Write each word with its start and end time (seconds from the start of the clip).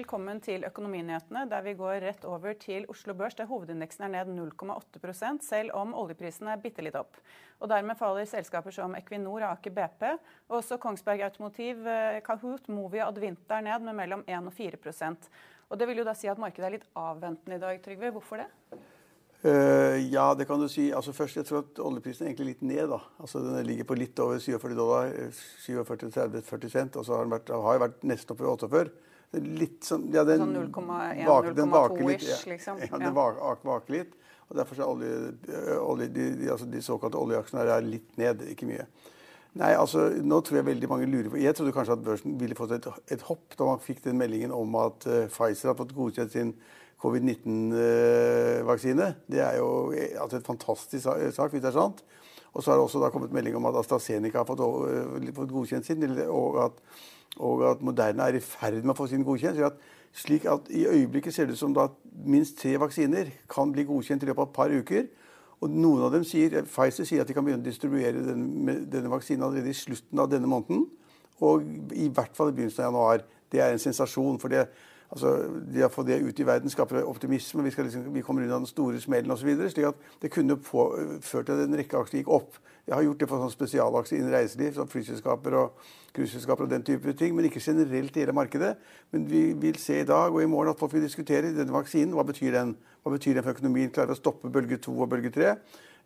velkommen 0.00 0.38
til 0.40 0.62
Økonominyhetene, 0.64 1.42
der 1.50 1.64
vi 1.64 1.74
går 1.76 1.98
rett 2.00 2.22
over 2.24 2.54
til 2.56 2.86
Oslo 2.88 3.12
Børs, 3.16 3.34
der 3.36 3.48
hovedindeksen 3.50 4.06
er 4.06 4.24
ned 4.24 4.30
0,8 4.32 5.42
selv 5.44 5.74
om 5.76 5.92
oljeprisen 5.92 6.48
er 6.48 6.60
bitte 6.62 6.80
litt 6.80 6.96
opp. 6.96 7.18
Og 7.60 7.68
Dermed 7.68 7.98
faller 8.00 8.24
selskaper 8.24 8.72
som 8.72 8.94
Equinor 8.96 9.42
og 9.42 9.50
Aker 9.50 9.74
BP. 9.76 10.06
Og 10.48 10.62
også 10.62 10.78
Kongsberg 10.80 11.20
Automotiv, 11.26 11.84
eh, 11.86 12.22
Kahoot, 12.24 12.68
Movi 12.68 13.02
og 13.02 13.10
Advinta 13.10 13.58
er 13.58 13.66
ned 13.66 13.84
med 13.84 13.98
mellom 13.98 14.24
1 14.26 14.48
og 14.48 14.54
4% 14.56 15.28
Og 15.68 15.78
Det 15.78 15.86
vil 15.86 15.98
jo 15.98 16.04
da 16.04 16.14
si 16.14 16.28
at 16.28 16.38
markedet 16.38 16.66
er 16.66 16.76
litt 16.78 16.88
avventende 16.96 17.56
i 17.56 17.60
dag, 17.60 17.82
Trygve. 17.82 18.10
Hvorfor 18.10 18.40
det? 18.40 18.48
Uh, 19.44 20.00
ja, 20.10 20.34
det 20.34 20.46
kan 20.46 20.60
du 20.60 20.68
si. 20.68 20.90
Altså 20.90 21.12
først, 21.12 21.36
Jeg 21.36 21.44
tror 21.44 21.58
at 21.58 21.78
oljeprisen 21.78 22.24
er 22.24 22.30
egentlig 22.30 22.54
litt 22.54 22.62
ned. 22.62 22.88
da. 22.88 22.98
Altså 23.20 23.38
Den 23.38 23.66
ligger 23.66 23.84
på 23.84 23.98
litt 23.98 24.18
over 24.18 24.38
47 24.38 24.74
dollar. 24.74 25.12
47-30-40 25.68 26.68
cent. 26.68 26.96
Og 26.96 27.04
så 27.04 27.14
har 27.14 27.24
den 27.24 27.32
vært, 27.32 27.52
har 27.52 27.78
vært 27.78 28.02
nesten 28.02 28.32
oppe 28.32 28.44
i 28.44 28.48
48. 28.48 28.90
Litt 29.30 29.86
sånn, 29.86 30.08
ja, 30.10 30.24
den, 30.26 30.40
sånn 30.42 30.56
0,1-0,2-ish, 30.74 32.48
liksom? 32.50 32.80
Ja, 32.82 32.98
den 32.98 33.14
vaker 33.14 33.92
litt. 33.94 34.16
og 34.48 34.56
Derfor 34.58 34.80
er 34.80 34.88
olje, 34.88 35.10
olje, 35.78 36.08
de, 36.10 36.24
de, 36.40 36.48
altså 36.50 36.66
de, 36.66 36.80
såkalte 36.82 37.20
oljeaksjene 37.20 37.62
er 37.62 37.86
litt 37.86 38.18
ned, 38.18 38.42
ikke 38.50 38.66
mye. 38.66 38.88
Nei, 39.60 39.74
altså, 39.74 40.08
nå 40.22 40.40
tror 40.46 40.56
jeg 40.60 40.66
veldig 40.68 40.88
mange 40.90 41.06
lurer 41.10 41.30
på 41.32 41.40
Jeg 41.42 41.54
trodde 41.58 41.72
kanskje 41.74 41.94
at 41.96 42.04
børsen 42.06 42.36
ville 42.38 42.54
fått 42.58 42.72
et, 42.76 42.86
et 43.10 43.22
hopp 43.26 43.56
da 43.58 43.66
man 43.66 43.82
fikk 43.82 44.00
den 44.04 44.18
meldingen 44.18 44.52
om 44.54 44.76
at 44.78 45.06
uh, 45.10 45.26
Pfizer 45.30 45.68
har 45.72 45.78
fått 45.78 45.96
godkjent 45.96 46.32
sin 46.34 46.52
covid-19-vaksine. 47.02 49.06
Uh, 49.10 49.14
det 49.30 49.40
er 49.46 49.54
jo 49.58 49.68
altså, 49.94 50.36
et 50.38 50.46
fantastisk 50.46 51.02
sak, 51.06 51.50
hvis 51.50 51.62
det 51.62 51.70
er 51.72 51.78
sant. 51.78 51.98
Og 52.50 52.62
så 52.62 52.70
har 52.70 52.76
det 52.78 52.84
også 52.84 53.02
da 53.02 53.12
kommet 53.14 53.34
melding 53.34 53.54
om 53.58 53.68
at 53.70 53.78
AstraZeneca 53.78 54.38
har 54.42 54.50
fått, 54.50 54.62
uh, 54.62 55.34
fått 55.38 55.54
godkjent 55.54 55.86
sin, 55.86 56.02
og 56.26 56.50
at 56.66 56.74
og 57.38 57.64
at 57.70 57.82
Moderna 57.82 58.28
er 58.28 58.38
i 58.38 58.42
ferd 58.44 58.82
med 58.82 58.94
å 58.94 58.98
få 58.98 59.06
sin 59.10 59.24
godkjent. 59.26 59.60
At, 59.64 59.78
slik 60.16 60.46
at 60.50 60.66
I 60.74 60.86
øyeblikket 60.90 61.34
ser 61.34 61.46
det 61.46 61.54
ut 61.54 61.62
som 61.62 61.76
at 61.78 61.94
minst 62.26 62.58
tre 62.58 62.74
vaksiner 62.80 63.30
kan 63.50 63.72
bli 63.72 63.86
godkjent 63.88 64.24
i 64.24 64.30
løpet 64.30 64.42
av 64.42 64.48
et 64.48 64.56
par 64.56 64.74
uker. 64.74 65.06
Og 65.60 65.70
noen 65.70 66.06
av 66.06 66.14
dem 66.14 66.24
sier, 66.24 66.62
Pfizer 66.64 67.06
sier 67.06 67.22
at 67.22 67.28
de 67.28 67.36
kan 67.36 67.44
begynne 67.44 67.62
å 67.62 67.68
distribuere 67.68 68.24
denne, 68.24 68.78
denne 68.90 69.12
vaksinen 69.12 69.44
allerede 69.44 69.70
i 69.70 69.76
slutten 69.76 70.22
av 70.22 70.30
denne 70.32 70.48
måneden. 70.48 70.86
Og 71.44 71.66
i 71.96 72.08
hvert 72.12 72.34
fall 72.36 72.50
i 72.50 72.56
begynnelsen 72.56 72.86
av 72.86 72.90
januar. 72.90 73.26
Det 73.52 73.60
er 73.60 73.74
en 73.74 73.82
sensasjon. 73.82 74.38
for 74.40 74.48
det, 74.48 74.66
altså, 75.10 75.34
det 75.70 75.84
å 75.86 75.92
få 75.92 76.04
det 76.06 76.20
ut 76.24 76.40
i 76.40 76.46
verden 76.46 76.72
skaper 76.72 77.04
optimisme. 77.04 77.64
Vi, 77.66 77.72
liksom, 77.76 78.08
vi 78.14 78.24
kommer 78.26 78.46
unna 78.46 78.60
den 78.60 78.70
store 78.70 79.00
smellen 79.02 79.34
osv. 79.34 79.52
Slik 79.70 79.90
at 79.90 80.10
det 80.22 80.32
kunne 80.34 80.58
få, 80.64 80.88
ført 81.26 81.50
til 81.50 81.56
at 81.56 81.64
en 81.66 81.78
rekke 81.80 81.98
aksjer 82.00 82.22
gikk 82.22 82.32
opp. 82.40 82.60
Jeg 82.88 82.96
har 82.96 83.04
gjort 83.06 83.20
det 83.20 83.28
for 83.30 83.42
sånn 83.44 83.52
spesialaksjer 83.52 84.18
innen 84.18 84.34
reiseliv, 84.34 84.72
som 84.74 84.88
flyselskaper 84.90 85.56
og 85.60 85.82
cruiseselskaper 86.16 86.66
og 86.66 86.72
den 86.72 86.86
type 86.86 87.12
ting, 87.18 87.36
men 87.36 87.46
ikke 87.46 87.62
generelt 87.62 88.16
i 88.16 88.24
hele 88.24 88.34
markedet. 88.34 88.72
Men 89.14 89.28
vi 89.30 89.44
vil 89.60 89.78
se 89.78 90.00
i 90.00 90.08
dag 90.08 90.32
og 90.32 90.42
i 90.42 90.48
morgen 90.50 90.72
at 90.72 90.80
folk 90.80 90.96
vil 90.96 91.04
diskutere 91.04 91.52
denne 91.54 91.74
vaksinen. 91.74 92.16
Hva 92.16 92.26
betyr 92.26 92.56
den? 92.56 92.74
Hva 93.04 93.14
betyr 93.14 93.38
den 93.38 93.46
for 93.46 93.54
økonomien? 93.54 93.92
Klarer 93.94 94.16
å 94.16 94.18
stoppe 94.18 94.50
bølge 94.52 94.80
to 94.82 94.96
og 94.96 95.12
bølge 95.12 95.32
tre? 95.36 95.54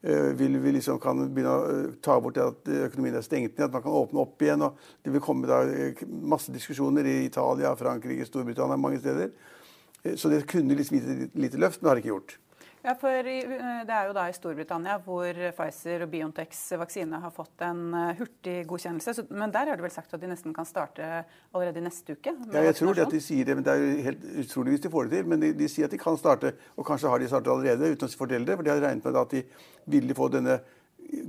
Uh, 0.05 0.34
vil 0.36 0.58
vi 0.60 0.74
liksom 0.77 0.98
kan 1.00 1.22
begynne 1.33 1.52
å 1.52 1.60
uh, 1.64 1.92
ta 2.05 2.19
bort 2.20 2.36
det 2.36 2.44
at 2.44 2.70
økonomien 2.91 3.16
er 3.16 3.24
stengt 3.24 3.55
ned, 3.56 3.70
at 3.70 3.72
man 3.72 3.84
kan 3.86 3.94
åpne 3.97 4.20
opp 4.20 4.42
igjen? 4.44 4.64
og 4.66 4.77
Det 5.00 5.14
vil 5.14 5.24
komme 5.24 5.48
da, 5.48 5.62
uh, 5.64 6.02
masse 6.28 6.52
diskusjoner 6.52 7.08
i 7.08 7.14
Italia, 7.24 7.72
Frankrike, 7.78 8.27
Storbritannia, 8.28 8.77
mange 8.80 9.00
steder. 9.00 9.33
Så 10.20 10.28
det 10.28 10.42
kunne 10.50 10.77
liksom 10.77 10.98
gitt 10.98 11.06
et 11.08 11.38
lite 11.41 11.56
løft, 11.56 11.80
men 11.80 11.86
det 11.86 11.91
har 11.91 11.96
det 11.96 12.05
ikke 12.05 12.12
gjort. 12.12 12.34
Ja, 12.84 12.92
for 13.00 13.08
eh, 13.08 13.46
Det 13.88 13.94
er 13.96 14.08
jo 14.10 14.14
da 14.16 14.27
i 14.28 14.34
Storbritannia 14.36 14.98
hvor 15.06 15.38
Pfizer 15.56 16.02
og 16.04 16.10
Biontechs 16.12 16.58
vaksine 16.77 17.16
har 17.22 17.32
fått 17.32 17.62
en 17.64 17.94
eh, 17.96 18.10
hurtig 18.18 18.58
godkjennelse. 18.68 19.24
Men 19.32 19.54
der 19.54 19.70
har 19.70 19.80
du 19.80 19.84
vel 19.86 19.94
sagt 19.94 20.12
at 20.12 20.20
de 20.20 20.28
nesten 20.28 20.52
kan 20.52 20.68
starte 20.68 21.22
allerede 21.55 21.80
neste 21.80 22.18
uke? 22.18 22.34
Ja, 22.52 22.66
jeg 22.68 22.77
tror 22.77 22.92
det 22.92 23.06
at 23.06 23.14
de 23.14 23.22
sier 23.24 23.48
det, 23.48 23.56
men 23.56 23.64
det 23.64 23.72
er 23.72 23.80
jo 23.80 24.05
helt 24.10 24.27
utrolig 24.44 24.74
hvis 24.74 24.84
de 24.84 24.92
får 24.92 25.08
det 25.08 25.17
til. 25.17 25.30
Men 25.33 25.40
de, 25.40 25.52
de, 25.56 25.68
sier 25.73 25.89
at 25.89 25.96
de 25.96 26.02
kan 26.02 26.20
starte, 26.20 26.52
og 26.77 26.84
kanskje 26.84 27.12
har 27.14 27.23
de 27.24 27.30
startet 27.33 27.55
allerede 27.55 27.94
uten 27.94 28.12
å 28.12 28.18
fortelle 28.20 28.50
det. 28.50 28.58
For 28.61 28.68
de 28.68 28.74
har 28.74 28.84
regnet 28.84 29.08
med 29.08 29.20
at 29.23 29.33
de 29.33 29.42
ville 29.96 30.18
få 30.18 30.28
denne 30.34 30.58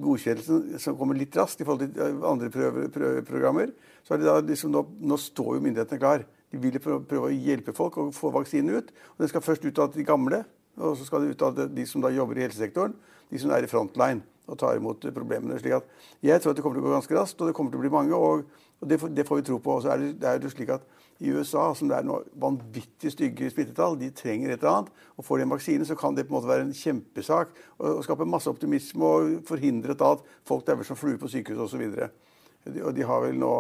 godkjennelsen 0.04 0.84
som 0.84 1.00
kommer 1.00 1.16
litt 1.16 1.36
raskt 1.40 1.64
i 1.64 1.70
forhold 1.70 1.88
til 1.88 2.04
eh, 2.04 2.20
andre 2.34 2.52
prøve, 2.52 2.90
prøveprogrammer. 2.92 3.72
Så 4.04 4.18
er 4.18 4.20
det 4.20 4.28
da 4.28 4.36
liksom, 4.44 4.76
nå, 4.76 4.84
nå 5.08 5.22
står 5.24 5.56
jo 5.56 5.64
myndighetene 5.70 6.04
klar. 6.04 6.28
De 6.52 6.60
vil 6.60 6.84
prøve, 6.84 7.24
å 7.30 7.32
hjelpe 7.32 7.72
folk 7.76 7.96
å 8.02 8.10
få 8.16 8.36
vaksinen 8.36 8.76
ut. 8.76 8.92
og 9.16 9.24
Den 9.24 9.32
skal 9.32 9.48
først 9.48 9.72
ut 9.72 9.84
av 9.88 9.96
de 9.96 10.04
gamle. 10.08 10.44
Og 10.78 10.98
så 10.98 11.08
skal 11.08 11.24
det 11.24 11.36
ut 11.36 11.44
av 11.46 11.60
de 11.72 11.86
som 11.88 12.04
da 12.04 12.12
jobber 12.12 12.40
i 12.40 12.46
helsesektoren, 12.46 12.96
de 13.32 13.42
som 13.42 13.54
er 13.56 13.66
i 13.66 13.70
frontline 13.72 14.24
og 14.46 14.60
tar 14.60 14.78
imot 14.78 15.06
problemene. 15.14 15.60
slik 15.60 15.74
at 15.74 15.84
Jeg 16.22 16.42
tror 16.42 16.52
at 16.52 16.58
det 16.58 16.64
kommer 16.64 16.78
til 16.78 16.86
å 16.86 16.90
gå 16.90 16.94
ganske 16.94 17.16
raskt, 17.16 17.42
og 17.42 17.48
det 17.48 17.56
kommer 17.56 17.72
til 17.72 17.80
å 17.80 17.82
bli 17.82 17.90
mange. 17.90 18.16
og, 18.16 18.46
og 18.82 18.90
det, 18.90 19.00
det, 19.16 19.26
får, 19.28 19.36
vi 19.36 19.42
tro 19.48 19.58
på. 19.58 19.72
Og 19.72 19.82
så 19.82 19.90
er 19.90 19.98
det, 19.98 20.20
det 20.22 20.30
er 20.30 20.40
jo 20.40 20.50
slik 20.50 20.70
at 20.70 20.84
i 21.20 21.32
USA, 21.32 21.74
som 21.74 21.88
det 21.88 21.96
er 21.98 22.04
noe 22.04 22.26
vanvittig 22.36 23.12
stygge 23.14 23.50
smittetall, 23.50 23.96
de 23.98 24.12
trenger 24.12 24.52
et 24.52 24.60
eller 24.60 24.82
annet. 24.82 24.92
Og 25.16 25.26
får 25.26 25.38
de 25.38 25.46
en 25.48 25.56
vaksine, 25.56 25.88
så 25.88 25.96
kan 25.96 26.16
det 26.16 26.28
på 26.28 26.34
en 26.34 26.38
måte 26.38 26.52
være 26.52 26.68
en 26.68 26.76
kjempesak 26.76 27.56
og, 27.80 28.04
skape 28.04 28.28
masse 28.28 28.52
optimisme 28.52 29.06
og 29.06 29.40
forhindre 29.48 29.96
at 29.96 30.24
folk 30.46 30.68
dauer 30.68 30.84
som 30.84 31.00
fluer 31.00 31.18
på 31.18 31.32
sykehus 31.32 31.64
osv. 31.70 31.88
Og, 31.88 32.78
og 32.84 32.94
de 32.96 33.08
har 33.08 33.24
vel 33.24 33.40
nå 33.40 33.56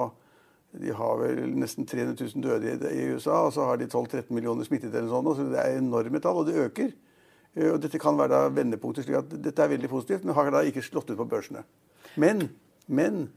de 0.76 0.92
har 0.92 1.20
vel 1.22 1.54
nesten 1.56 1.86
300 1.88 2.18
000 2.36 2.44
døde 2.44 2.90
i 2.92 3.06
USA, 3.16 3.46
og 3.46 3.54
så 3.56 3.64
har 3.64 3.78
de 3.80 3.86
12-13 3.88 4.34
millioner 4.36 4.68
sånn, 4.68 5.30
så 5.32 5.46
Det 5.48 5.62
er 5.62 5.78
enorme 5.78 6.20
tall, 6.20 6.42
og 6.42 6.50
det 6.50 6.60
øker. 6.60 6.92
Eh, 7.56 7.72
og 7.72 7.82
dette 7.84 8.00
kan 8.02 8.18
være 8.20 8.48
vendepunkter, 8.56 9.06
slik 9.06 9.20
at 9.22 9.34
dette 9.48 9.64
er 9.64 9.72
veldig 9.72 9.90
positivt, 9.92 10.26
men 10.28 10.36
har 10.38 10.52
da 10.54 10.64
ikke 10.68 10.84
slått 10.86 11.12
ut 11.12 11.20
på 11.20 11.28
børsene. 11.32 11.66
Men, 12.22 12.48
men 12.88 13.28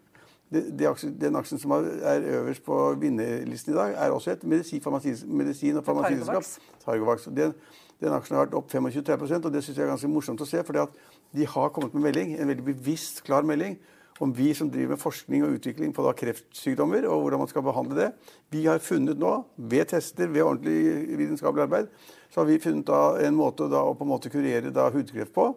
det, 0.52 0.64
det 0.78 0.88
aksjen, 0.88 1.16
den 1.20 1.36
aksjen 1.38 1.60
som 1.62 1.74
er 1.76 2.24
øverst 2.38 2.64
på 2.64 2.78
vinnerlisten 3.00 3.74
i 3.74 3.76
dag, 3.76 3.98
er 3.98 4.14
også 4.14 4.36
et 4.36 4.46
medisin, 4.48 4.82
medisin 5.26 5.76
og 5.76 5.84
farmasiselskap. 5.84 6.48
Targovax. 6.84 7.28
Den, 7.36 7.54
den 8.00 8.14
aksjen 8.16 8.38
har 8.38 8.46
vært 8.46 8.58
opp 8.58 8.72
25-30 8.72 9.44
og 9.44 9.52
det 9.52 9.64
syns 9.64 9.76
jeg 9.76 9.86
er 9.86 9.92
ganske 9.92 10.10
morsomt 10.10 10.42
å 10.42 10.48
se. 10.48 10.62
fordi 10.64 10.84
at 10.86 10.98
de 11.36 11.46
har 11.46 11.70
kommet 11.74 11.94
med 11.94 12.08
melding, 12.08 12.36
en 12.38 12.48
veldig 12.48 12.64
bevisst, 12.64 13.24
klar 13.26 13.46
melding 13.46 13.76
om 14.18 14.32
vi 14.34 14.50
som 14.54 14.70
driver 14.70 14.96
med 14.96 15.02
forskning 15.02 15.44
og 15.46 15.58
utvikling 15.58 15.92
på 15.94 16.06
kreftsykdommer, 16.18 17.06
og 17.06 17.22
hvordan 17.22 17.44
man 17.44 17.50
skal 17.50 17.64
behandle 17.66 17.98
det. 17.98 18.08
Vi 18.50 18.64
har 18.66 18.82
funnet 18.82 19.18
nå, 19.18 19.32
ved 19.56 19.90
tester, 19.92 20.30
ved 20.32 20.42
ordentlig 20.42 21.18
vitenskapelig 21.20 21.68
arbeid, 21.68 21.88
så 22.28 22.42
har 22.42 22.50
vi 22.50 22.60
funnet 22.62 22.90
en 23.24 23.38
måte 23.38 23.68
å 23.68 23.94
på 23.94 24.06
en 24.06 24.12
måte 24.12 24.32
kurere 24.32 24.90
hudkreft 24.94 25.34
på. 25.34 25.52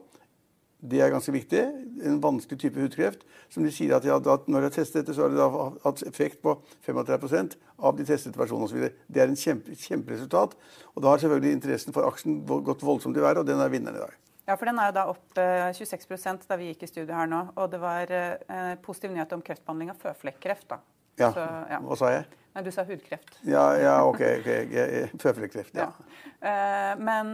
Det 0.81 0.97
er 0.97 1.11
ganske 1.13 1.33
viktig. 1.33 1.61
En 2.09 2.17
vanskelig 2.22 2.57
type 2.59 2.81
hudkreft. 2.81 3.22
Som 3.53 3.66
de 3.66 3.73
sier 3.73 3.94
at, 3.94 4.05
ja, 4.07 4.16
at 4.17 4.47
Når 4.47 4.63
de 4.63 4.69
har 4.69 4.73
testet 4.73 5.01
dette, 5.01 5.13
så 5.13 5.28
har 5.28 5.35
det 5.35 5.81
hatt 5.83 6.01
effekt 6.07 6.41
på 6.41 6.55
35% 6.88 7.53
av 7.78 7.97
de 7.97 8.05
testede 8.07 8.38
personene 8.38 8.66
osv. 8.66 8.89
Det 9.07 9.22
er 9.22 9.29
en 9.29 9.38
kjempe, 9.38 9.75
kjemperesultat. 9.78 10.57
Og 10.95 11.03
da 11.03 11.13
har 11.13 11.22
selvfølgelig 11.22 11.53
interessen 11.59 11.93
for 11.93 12.09
aksjen 12.09 12.41
gått 12.45 12.81
voldsomt 12.81 13.17
i 13.17 13.22
været, 13.22 13.43
og 13.43 13.45
den 13.45 13.61
er 13.61 13.69
vinneren 13.69 14.01
i 14.01 14.05
dag. 14.07 14.17
Ja, 14.51 14.57
for 14.59 14.67
den 14.67 14.79
er 14.84 14.89
jo 14.89 14.97
da 14.97 15.07
opp 15.07 15.38
26 15.78 16.09
eh, 16.12 16.41
da 16.50 16.59
vi 16.59 16.73
gikk 16.73 16.84
i 16.84 16.89
studio 16.89 17.16
her 17.16 17.29
nå. 17.31 17.45
Og 17.56 17.72
det 17.72 17.79
var 17.79 18.12
eh, 18.12 18.73
positiv 18.84 19.13
nyhet 19.16 19.31
om 19.31 19.44
kreftbehandling 19.47 19.94
av 19.94 20.01
føflekkreft. 20.01 20.67
da. 20.73 20.81
Ja. 21.22 21.29
Så, 21.31 21.45
ja. 21.72 21.79
Hva 21.85 21.97
sa 22.01 22.09
jeg? 22.12 22.25
Nei, 22.51 22.66
du 22.66 22.72
sa 22.75 22.84
hudkreft. 22.84 23.38
Ja, 23.47 23.63
ja 23.79 23.94
OK. 24.03 24.19
okay. 24.41 25.06
Føflekkreft. 25.23 25.72
Ja. 25.79 25.88
ja. 26.44 26.97
Men 27.00 27.31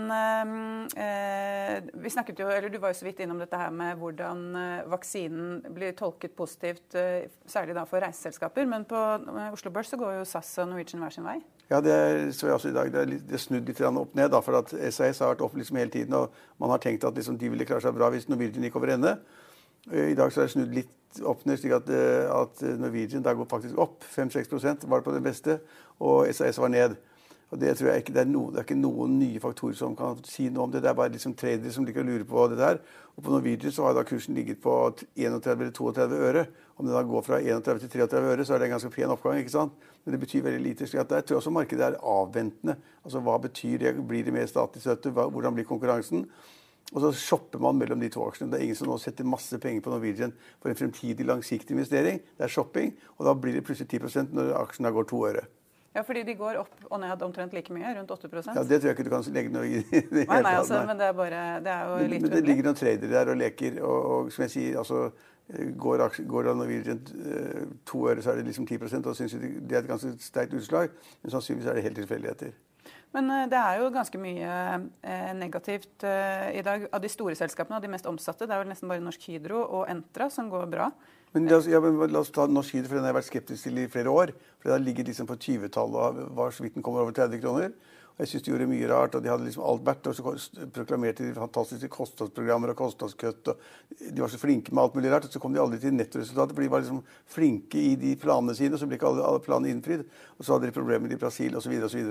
vi 1.98 2.12
snakket 2.14 2.44
jo, 2.44 2.52
eller 2.54 2.70
du 2.70 2.78
var 2.84 2.94
jo 2.94 3.00
så 3.00 3.08
vidt 3.08 3.24
innom 3.26 3.42
dette 3.42 3.58
her 3.58 3.74
med 3.74 3.98
hvordan 3.98 4.44
vaksinen 4.94 5.64
blir 5.74 5.98
tolket 5.98 6.38
positivt, 6.38 6.94
særlig 7.50 7.80
da 7.80 7.88
for 7.90 8.06
reiseselskaper. 8.06 8.70
Men 8.70 8.86
på 8.86 9.02
Oslo 9.48 9.74
Børs 9.74 9.90
så 9.90 9.98
går 9.98 10.20
jo 10.20 10.28
SAS 10.30 10.54
og 10.62 10.70
Norwegian 10.70 11.02
hver 11.02 11.18
sin 11.18 11.26
vei. 11.26 11.40
Ja, 11.70 11.82
det 11.84 12.36
så 12.36 12.48
jeg 12.48 12.56
også 12.56 12.70
i 12.70 12.76
dag. 12.76 12.92
Det 12.94 13.00
er, 13.02 13.10
litt, 13.12 13.26
det 13.28 13.36
er 13.36 13.44
snudd 13.44 13.68
litt 13.68 13.82
opp 13.82 14.16
ned. 14.16 14.30
da, 14.32 14.40
for 14.42 14.60
at 14.62 14.72
SAS 14.94 15.20
har 15.20 15.34
vært 15.34 15.44
opp 15.44 15.58
liksom 15.60 15.78
hele 15.78 15.92
tiden, 15.92 16.14
og 16.16 16.32
man 16.60 16.72
har 16.72 16.80
tenkt 16.84 17.04
at 17.04 17.16
liksom, 17.16 17.38
de 17.38 17.50
ville 17.52 17.68
klare 17.68 17.84
seg 17.84 17.96
bra 17.98 18.10
hvis 18.14 18.30
Norwegian 18.32 18.64
gikk 18.64 18.78
over 18.80 18.94
ende. 18.96 19.18
I 19.92 20.16
dag 20.16 20.32
så 20.32 20.42
er 20.42 20.48
det 20.48 20.54
snudd 20.56 20.74
litt 20.76 21.20
opp 21.28 21.44
ned, 21.48 21.60
slik 21.60 21.76
at, 21.76 21.90
eh, 21.92 22.28
at 22.32 22.64
Norwegian 22.80 23.24
da 23.24 23.36
går 23.36 23.50
faktisk 23.52 23.78
opp. 23.80 24.04
5-6 24.16 24.88
var 24.88 25.00
det 25.02 25.08
på 25.10 25.16
det 25.16 25.24
beste, 25.24 25.60
og 26.00 26.28
SAS 26.32 26.60
var 26.60 26.72
ned. 26.72 26.98
Og 27.48 27.60
Det 27.60 27.78
tror 27.78 27.88
jeg 27.90 28.04
ikke 28.04 28.14
det 28.14 28.22
er, 28.26 28.28
noen, 28.28 28.52
det 28.52 28.60
er 28.60 28.66
ikke 28.68 28.76
noen 28.76 29.14
nye 29.22 29.40
faktorer 29.40 29.76
som 29.80 29.94
kan 29.96 30.18
si 30.28 30.50
noe 30.52 30.66
om 30.68 30.72
det. 30.72 30.82
Det 30.84 30.90
er 30.92 30.98
bare 31.00 31.14
liksom 31.14 31.36
tradere 31.40 31.72
som 31.72 31.86
liker 31.88 32.04
å 32.04 32.08
lure 32.10 32.28
på 32.28 32.44
det 32.52 32.58
der. 32.60 32.82
Og 33.16 33.24
På 33.24 33.32
Norwegian 33.32 33.72
så 33.72 33.86
har 33.88 33.96
da 33.96 34.04
kursen 34.04 34.36
ligget 34.36 34.60
på 34.62 34.74
31 35.16 35.48
eller 35.54 35.72
32 35.72 36.20
øre. 36.28 36.44
Om 36.76 36.90
det 36.90 36.98
da 36.98 37.06
går 37.08 37.24
fra 37.24 37.40
31 37.40 37.80
til 37.86 37.94
33 38.04 38.34
øre, 38.34 38.46
så 38.46 38.54
er 38.54 38.60
det 38.60 38.68
en 38.68 38.76
ganske 38.76 38.92
pen 38.92 39.16
oppgang. 39.16 39.40
ikke 39.40 39.56
sant? 39.56 39.74
Men 40.04 40.14
det 40.14 40.20
betyr 40.26 40.44
veldig 40.44 40.62
lite. 40.66 40.88
slik 40.88 41.02
at 41.02 41.26
tror 41.26 41.40
også 41.40 41.56
markedet 41.56 41.88
er 41.88 42.00
avventende. 42.04 42.78
Altså 43.06 43.24
Hva 43.24 43.40
betyr 43.40 43.78
det? 43.80 43.96
Blir 44.08 44.24
det 44.24 44.34
mer 44.34 44.46
statlig 44.46 44.84
støtte? 44.84 45.16
Hvordan 45.16 45.56
blir 45.56 45.64
konkurransen? 45.64 46.28
Og 46.94 47.02
så 47.02 47.12
shopper 47.12 47.60
man 47.60 47.76
mellom 47.76 48.00
de 48.00 48.10
to 48.10 48.24
aksjene. 48.28 48.52
Det 48.52 48.60
er 48.60 48.64
ingen 48.64 48.76
som 48.80 48.88
nå 48.88 48.98
setter 49.00 49.28
masse 49.28 49.60
penger 49.60 49.84
på 49.84 49.92
Norwegian 49.92 50.34
for 50.62 50.72
en 50.72 50.80
fremtidig 50.80 51.26
langsiktig 51.28 51.76
investering. 51.76 52.20
Det 52.38 52.48
er 52.48 52.52
shopping, 52.52 52.94
og 53.18 53.26
da 53.28 53.34
blir 53.36 53.56
det 53.56 53.64
plutselig 53.68 53.90
10% 53.92 54.36
når 54.36 54.54
aksjen 54.62 54.92
går 54.96 55.08
to 55.12 55.24
øre. 55.28 55.44
Ja, 55.98 56.04
fordi 56.06 56.22
de 56.28 56.36
går 56.38 56.60
opp 56.62 56.84
og 56.92 57.00
ned 57.02 57.24
omtrent 57.26 57.56
like 57.58 57.74
mye, 57.74 57.96
rundt 57.98 58.12
8% 58.14 58.54
Ja, 58.54 58.64
Det 58.64 58.78
tror 58.82 58.92
jeg 58.92 58.98
ikke 58.98 59.08
du 59.08 59.14
kan 59.16 59.26
legge 59.34 59.54
noe 59.54 59.66
i. 59.66 59.80
det 59.82 60.04
hele 60.04 60.28
nei, 60.30 60.42
nei, 60.46 60.58
altså, 60.60 60.84
men 60.86 61.00
det 61.00 61.08
er, 61.08 61.16
bare, 61.18 61.42
det 61.66 61.74
er 61.74 61.90
jo 61.90 61.96
men, 61.98 62.12
litt 62.12 62.28
Men 62.28 62.36
det 62.36 62.44
ligger 62.46 62.70
noen 62.70 62.78
tradere 62.78 63.10
der 63.16 63.34
og 63.34 63.42
leker, 63.42 63.82
og, 63.82 64.12
og 64.12 64.32
som 64.36 64.46
jeg 64.48 64.56
sier, 64.58 64.78
altså 64.84 65.10
Går, 65.48 66.02
går 66.28 66.44
da 66.44 66.52
Norwegian 66.60 66.98
uh, 67.08 67.62
to 67.88 68.02
øre, 68.12 68.20
så 68.20 68.34
er 68.34 68.42
det 68.42 68.50
liksom 68.50 68.66
10% 68.68 69.06
og 69.08 69.16
synes 69.16 69.38
det 69.40 69.78
er 69.78 69.80
et 69.80 69.88
ganske 69.88 70.10
sterkt 70.20 70.52
utslag. 70.60 70.92
Men 71.22 71.32
sannsynligvis 71.32 71.70
er 71.72 71.78
det 71.80 71.84
helt 71.86 71.96
tilfeldigheter. 72.02 72.52
Men 73.16 73.30
eh, 73.32 73.46
det 73.52 73.60
er 73.60 73.82
jo 73.82 73.92
ganske 73.94 74.20
mye 74.22 74.56
eh, 75.02 75.30
negativt 75.38 76.06
eh, 76.08 76.50
i 76.60 76.64
dag. 76.66 76.88
Av 76.94 77.04
de 77.04 77.12
store 77.12 77.38
selskapene, 77.40 77.80
av 77.80 77.86
de 77.86 77.92
mest 77.92 78.10
omsatte, 78.10 78.48
det 78.48 78.56
er 78.56 78.64
vel 78.64 78.72
nesten 78.72 78.92
bare 78.92 79.04
Norsk 79.04 79.30
Hydro 79.30 79.64
og 79.64 79.88
Entra 79.92 80.30
som 80.34 80.52
går 80.52 80.68
bra. 80.72 80.92
Men 81.38 81.46
la 81.52 81.58
oss, 81.60 81.68
ja, 81.70 81.78
men 81.78 82.00
la 82.10 82.22
oss 82.24 82.32
ta 82.34 82.48
Norsk 82.50 82.74
Hydro, 82.74 82.90
for 82.90 82.98
den 82.98 83.06
har 83.06 83.12
jeg 83.12 83.16
vært 83.20 83.28
skeptisk 83.28 83.68
til 83.68 83.76
i 83.78 83.90
flere 83.94 84.10
år. 84.10 84.32
For 84.58 84.72
den 84.72 84.74
har 84.74 84.82
ligget 84.82 85.12
liksom 85.12 85.28
på 85.30 85.36
20-tallet 85.38 86.24
og 86.24 86.32
var 86.34 86.56
så 86.56 86.64
vidt 86.66 86.80
den 86.80 86.86
kommer 86.86 87.04
over 87.04 87.14
30 87.14 87.44
kroner. 87.44 87.76
Og 88.16 88.24
jeg 88.24 88.32
synes 88.32 88.46
de 88.48 88.50
gjorde 88.50 88.68
mye 88.72 88.88
rart, 88.90 89.14
og 89.14 89.22
de 89.22 89.30
hadde 89.30 89.46
liksom 89.46 89.66
alt 89.70 89.84
vært, 89.86 90.08
og 90.10 90.16
så 90.18 90.32
proklamerte 90.74 91.28
de 91.28 91.36
fantastiske 91.38 91.92
kostnadsprogrammer 91.94 92.74
og 92.74 92.80
kostnadskutt. 92.80 93.52
og 93.54 94.02
De 94.02 94.24
var 94.24 94.34
så 94.34 94.40
flinke 94.42 94.74
med 94.74 94.82
alt 94.82 94.98
mulig 94.98 95.12
rart, 95.14 95.28
og 95.30 95.36
så 95.36 95.42
kom 95.44 95.54
de 95.54 95.62
aldri 95.62 95.78
til 95.84 95.94
nettoresultatet. 95.94 96.58
For 96.58 96.66
de 96.66 96.72
var 96.74 96.82
liksom 96.82 97.04
flinke 97.36 97.84
i 97.92 97.94
de 98.02 98.16
planene 98.18 98.58
sine, 98.58 98.74
og 98.74 98.82
så 98.82 98.90
ble 98.90 98.98
ikke 98.98 99.12
alle, 99.12 99.28
alle 99.30 99.44
planene 99.46 99.76
innfridd. 99.76 100.08
Og 100.40 100.48
så 100.48 100.56
hadde 100.58 100.72
de 100.72 100.78
problemer 100.80 101.14
i 101.14 101.20
Brasil 101.22 101.62
osv. 101.62 101.78
osv. 101.86 102.10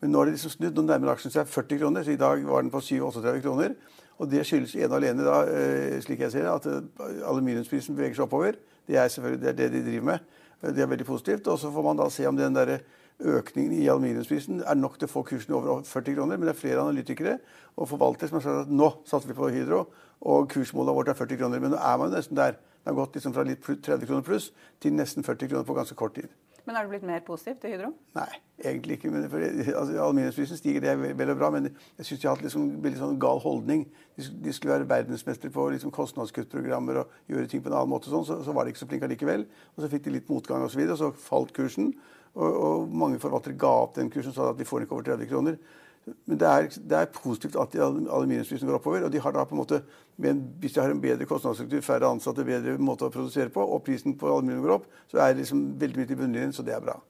Men 0.00 0.14
nå 0.14 0.22
har 0.22 0.32
de 0.32 0.38
liksom 0.38 0.56
snudd. 0.56 0.80
Nå 0.80 0.86
nærmer 0.88 1.12
aksjen 1.12 1.36
seg 1.36 1.52
40 1.52 1.84
kroner, 1.84 2.08
så 2.08 2.16
i 2.16 2.22
dag 2.24 2.48
var 2.48 2.64
den 2.64 2.72
på 2.72 2.80
37 2.80 3.44
kroner. 3.44 3.76
Og 4.18 4.30
det 4.30 4.44
skyldes 4.46 4.76
ene 4.78 4.90
og 4.92 5.00
alene, 5.00 5.26
da, 5.26 5.40
eh, 5.50 6.00
slik 6.02 6.20
jeg 6.22 6.32
ser 6.32 6.46
det, 6.46 6.52
at 6.52 6.66
eh, 6.70 7.22
aluminiumsprisen 7.26 7.96
beveger 7.96 8.18
seg 8.18 8.26
oppover. 8.28 8.58
Det 8.86 8.96
er 8.96 9.08
selvfølgelig 9.08 9.40
det, 9.42 9.48
er 9.48 9.56
det 9.58 9.72
de 9.72 9.82
driver 9.88 10.04
med. 10.12 10.18
Det 10.62 10.82
er 10.82 10.86
veldig 10.86 11.06
positivt. 11.06 11.48
Og 11.48 11.58
så 11.58 11.70
får 11.72 11.82
man 11.82 11.98
da 11.98 12.08
se 12.10 12.26
om 12.28 12.36
den 12.36 12.54
der 12.54 12.78
økningen 13.20 13.72
i 13.72 13.88
aluminiumsprisen 13.88 14.62
er 14.66 14.78
nok 14.78 14.98
til 14.98 15.08
å 15.08 15.12
få 15.12 15.24
kursen 15.26 15.54
over 15.54 15.82
40 15.82 16.14
kroner. 16.14 16.38
Men 16.38 16.48
det 16.48 16.54
er 16.54 16.60
flere 16.60 16.84
analytikere 16.84 17.38
og 17.76 17.88
forvaltere 17.90 18.30
som 18.30 18.38
har 18.38 18.46
sagt 18.46 18.68
at 18.68 18.72
nå 18.72 18.90
satser 19.08 19.32
vi 19.32 19.38
på 19.38 19.50
Hydro, 19.50 19.84
og 20.24 20.48
kursmålet 20.52 20.96
vårt 20.96 21.10
er 21.10 21.18
40 21.18 21.40
kroner. 21.42 21.60
Men 21.60 21.74
nå 21.74 21.82
er 21.82 21.98
man 22.00 22.14
nesten 22.14 22.38
der. 22.38 22.58
Det 22.84 22.92
har 22.92 23.00
gått 23.00 23.16
liksom 23.16 23.34
fra 23.34 23.46
litt 23.48 23.64
30 23.64 24.06
kroner 24.06 24.24
pluss 24.26 24.50
til 24.80 24.94
nesten 24.94 25.24
40 25.24 25.50
kroner 25.50 25.66
på 25.66 25.76
ganske 25.76 25.96
kort 25.98 26.14
tid. 26.14 26.28
Men 26.64 26.76
er 26.76 26.86
du 26.86 26.92
blitt 26.94 27.04
mer 27.04 27.20
positiv 27.26 27.58
til 27.60 27.74
Hydro? 27.74 27.90
Nei, 28.16 28.28
egentlig 28.64 28.96
ikke. 28.96 29.10
Men 29.12 29.26
for, 29.28 29.42
altså, 29.44 29.98
Aluminiumsprisen 30.00 30.56
stiger, 30.56 30.80
det 30.80 30.90
er 30.94 31.16
vel 31.18 31.32
og 31.34 31.36
bra, 31.36 31.50
men 31.52 31.68
jeg 31.68 32.08
syns 32.08 32.22
de 32.22 32.28
har 32.28 32.38
hatt 32.38 32.44
liksom, 32.46 32.70
litt 32.86 32.96
sånn 33.00 33.18
gal 33.20 33.42
holdning. 33.44 33.84
De, 34.16 34.24
de 34.46 34.54
skulle 34.56 34.72
være 34.78 34.88
verdensmestere 34.88 35.52
på 35.52 35.66
liksom, 35.74 35.92
kostnadskuttprogrammer 35.94 37.02
og 37.02 37.18
gjøre 37.28 37.50
ting 37.52 37.64
på 37.64 37.68
en 37.68 37.76
annen 37.76 37.92
måte. 37.92 38.08
Sånn, 38.12 38.24
så, 38.24 38.40
så 38.46 38.56
var 38.56 38.64
de 38.64 38.72
ikke 38.72 38.80
så 38.80 38.88
flinke 38.88 39.10
likevel. 39.12 39.44
Og 39.74 39.84
så 39.84 39.92
fikk 39.92 40.06
de 40.06 40.16
litt 40.16 40.32
motgang 40.32 40.64
osv., 40.64 40.70
og, 40.70 40.74
så 40.74 40.80
videre, 40.80 40.96
og 40.96 41.02
så 41.02 41.28
falt 41.28 41.52
kursen. 41.56 41.92
Og, 42.34 42.48
og 42.48 42.94
mange 43.04 43.20
forvaltere 43.22 43.60
ga 43.60 43.74
opp 43.84 43.98
den 43.98 44.08
kursen 44.10 44.32
og 44.32 44.38
sa 44.38 44.48
at 44.54 44.60
vi 44.60 44.68
får 44.68 44.86
ikke 44.86 44.96
over 44.96 45.10
30 45.12 45.30
kroner. 45.34 45.60
Men 46.04 46.40
det 46.40 46.48
er, 46.48 46.66
det 46.90 46.98
er 46.98 47.12
positivt 47.14 47.56
at 47.60 47.76
aluminiumsprisen 47.80 48.68
går 48.68 48.76
oppover. 48.76 49.04
og 49.04 49.12
de 49.12 49.20
har 49.20 49.32
da 49.32 49.44
på 49.44 49.56
en 49.56 49.62
måte, 49.62 49.82
Hvis 50.16 50.72
de 50.72 50.80
har 50.80 50.90
en 50.90 51.00
bedre 51.00 51.26
kostnadsstruktur, 51.26 51.80
færre 51.80 52.06
ansatte, 52.06 52.44
bedre 52.44 52.78
måte 52.78 53.04
å 53.04 53.10
produsere 53.10 53.48
på, 53.50 53.64
og 53.64 53.82
prisen 53.82 54.14
på 54.18 54.28
aluminium 54.30 54.62
går 54.62 54.74
opp, 54.76 54.86
så 55.10 55.18
er 55.18 55.32
det 55.32 55.42
liksom 55.42 55.74
veldig 55.80 55.98
mye 55.98 56.06
til 56.06 56.16
bunnlinjen, 56.16 56.52
så 56.52 56.62
det 56.62 56.74
er 56.74 56.80
bra. 56.80 57.00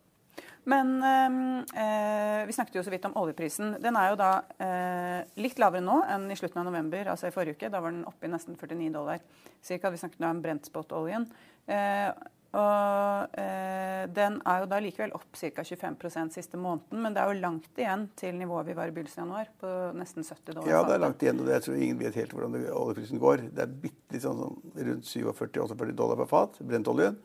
Men 0.65 1.03
eh, 1.05 2.47
vi 2.47 2.53
snakket 2.57 2.79
jo 2.79 2.85
så 2.87 2.93
vidt 2.93 3.05
om 3.05 3.17
oljeprisen. 3.21 3.75
Den 3.85 3.99
er 4.01 4.13
jo 4.13 4.17
da 4.17 4.31
eh, 4.65 5.27
litt 5.37 5.59
lavere 5.61 5.85
nå 5.85 5.99
enn 6.09 6.31
i 6.33 6.37
slutten 6.41 6.63
av 6.63 6.71
november, 6.71 7.11
altså 7.13 7.29
i 7.29 7.35
forrige 7.35 7.59
uke. 7.59 7.69
Da 7.69 7.83
var 7.85 7.93
den 7.93 8.07
oppe 8.09 8.25
i 8.25 8.33
nesten 8.33 8.57
49 8.57 8.89
dollar. 8.95 9.21
Cirka. 9.61 9.93
Vi 9.93 10.01
snakket 10.01 10.25
om 10.25 10.41
brentspot-oljen. 10.45 11.29
Eh, 11.69 12.09
og 12.55 13.35
eh, 13.41 14.05
Den 14.15 14.37
er 14.47 14.63
jo 14.63 14.69
da 14.71 14.79
likevel 14.83 15.15
opp 15.17 15.27
ca. 15.35 15.65
25% 15.65 16.37
siste 16.37 16.61
måneden, 16.61 17.01
men 17.03 17.15
det 17.15 17.23
er 17.23 17.33
jo 17.33 17.43
langt 17.43 17.81
igjen 17.81 18.07
til 18.19 18.37
nivået 18.39 18.69
vi 18.69 18.77
var 18.79 18.91
i 18.91 18.95
begynnelsen 18.95 19.25
av 19.25 19.27
januar, 19.27 19.51
på 19.61 19.73
nesten 19.99 20.27
70 20.27 20.53
dollar. 20.53 20.71
Ja, 20.71 20.83
det 20.87 20.97
er 20.97 21.03
langt 21.03 21.25
igjen, 21.25 21.41
og 21.43 21.51
jeg 21.51 21.65
tror 21.67 21.79
ingen 21.79 22.01
vet 22.03 22.19
helt 22.21 22.35
hvordan 22.37 22.69
oljeprisen 22.71 23.23
går. 23.23 23.47
Det 23.57 23.65
er 23.65 23.75
bitte 23.87 24.15
litt 24.17 24.27
sånn, 24.27 24.43
sånn 24.45 24.91
rundt 24.91 25.11
47-48 25.11 25.97
dollar 25.99 26.21
per 26.23 26.31
fat, 26.31 26.61
brentoljen. 26.63 27.19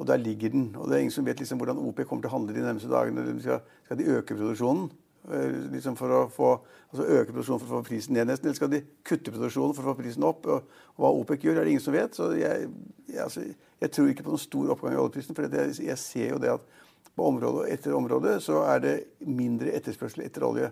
Og 0.00 0.08
der 0.08 0.22
ligger 0.22 0.54
den. 0.54 0.70
Og 0.80 0.88
det 0.88 0.96
er 0.96 1.04
ingen 1.04 1.12
som 1.12 1.26
vet 1.26 1.42
liksom 1.42 1.60
hvordan 1.60 1.80
OP 1.82 2.00
kommer 2.08 2.24
til 2.24 2.30
å 2.30 2.36
handle 2.38 2.56
de 2.56 2.64
nærmeste 2.64 2.88
dagene. 2.88 3.26
Skal, 3.44 3.60
skal 3.84 4.00
de 4.00 4.08
øke 4.14 4.38
produksjonen? 4.38 4.88
Eh, 5.28 5.56
liksom 5.72 5.96
for 6.00 6.12
å 6.16 6.20
få, 6.32 6.50
altså 6.88 7.04
øke 7.04 7.34
produksjonen 7.34 7.60
for 7.60 7.68
å 7.68 7.80
få 7.80 7.88
prisen 7.90 8.16
ned 8.16 8.30
nesten, 8.30 8.48
eller 8.48 8.56
skal 8.56 8.70
de 8.72 8.80
kutte 9.04 9.32
produksjonen 9.34 9.74
for 9.76 9.84
å 9.84 9.92
få 9.92 10.00
prisen 10.00 10.24
opp? 10.24 10.46
Og, 10.48 10.70
og 10.96 11.02
hva 11.04 11.10
OPEC 11.18 11.44
gjør, 11.44 11.60
er 11.60 11.68
det 11.68 11.74
ingen 11.74 11.84
som 11.84 11.96
vet. 11.96 12.16
Så 12.16 12.30
jeg, 12.38 12.70
jeg, 13.04 13.18
altså, 13.26 13.44
jeg 13.84 13.92
tror 13.94 14.12
ikke 14.12 14.24
på 14.24 14.32
noen 14.32 14.44
stor 14.46 14.72
oppgang 14.74 14.96
i 14.96 15.02
oljeprisen. 15.02 15.36
For 15.36 15.44
jeg, 15.44 15.74
jeg 15.84 16.00
ser 16.00 16.32
jo 16.32 16.38
det 16.40 16.54
at 16.54 16.64
på 17.10 17.26
område 17.26 17.66
etter 17.74 17.96
område 17.96 18.38
så 18.40 18.62
er 18.70 18.80
det 18.84 18.94
mindre 19.26 19.74
etterspørsel 19.76 20.24
etter 20.24 20.46
olje. 20.46 20.70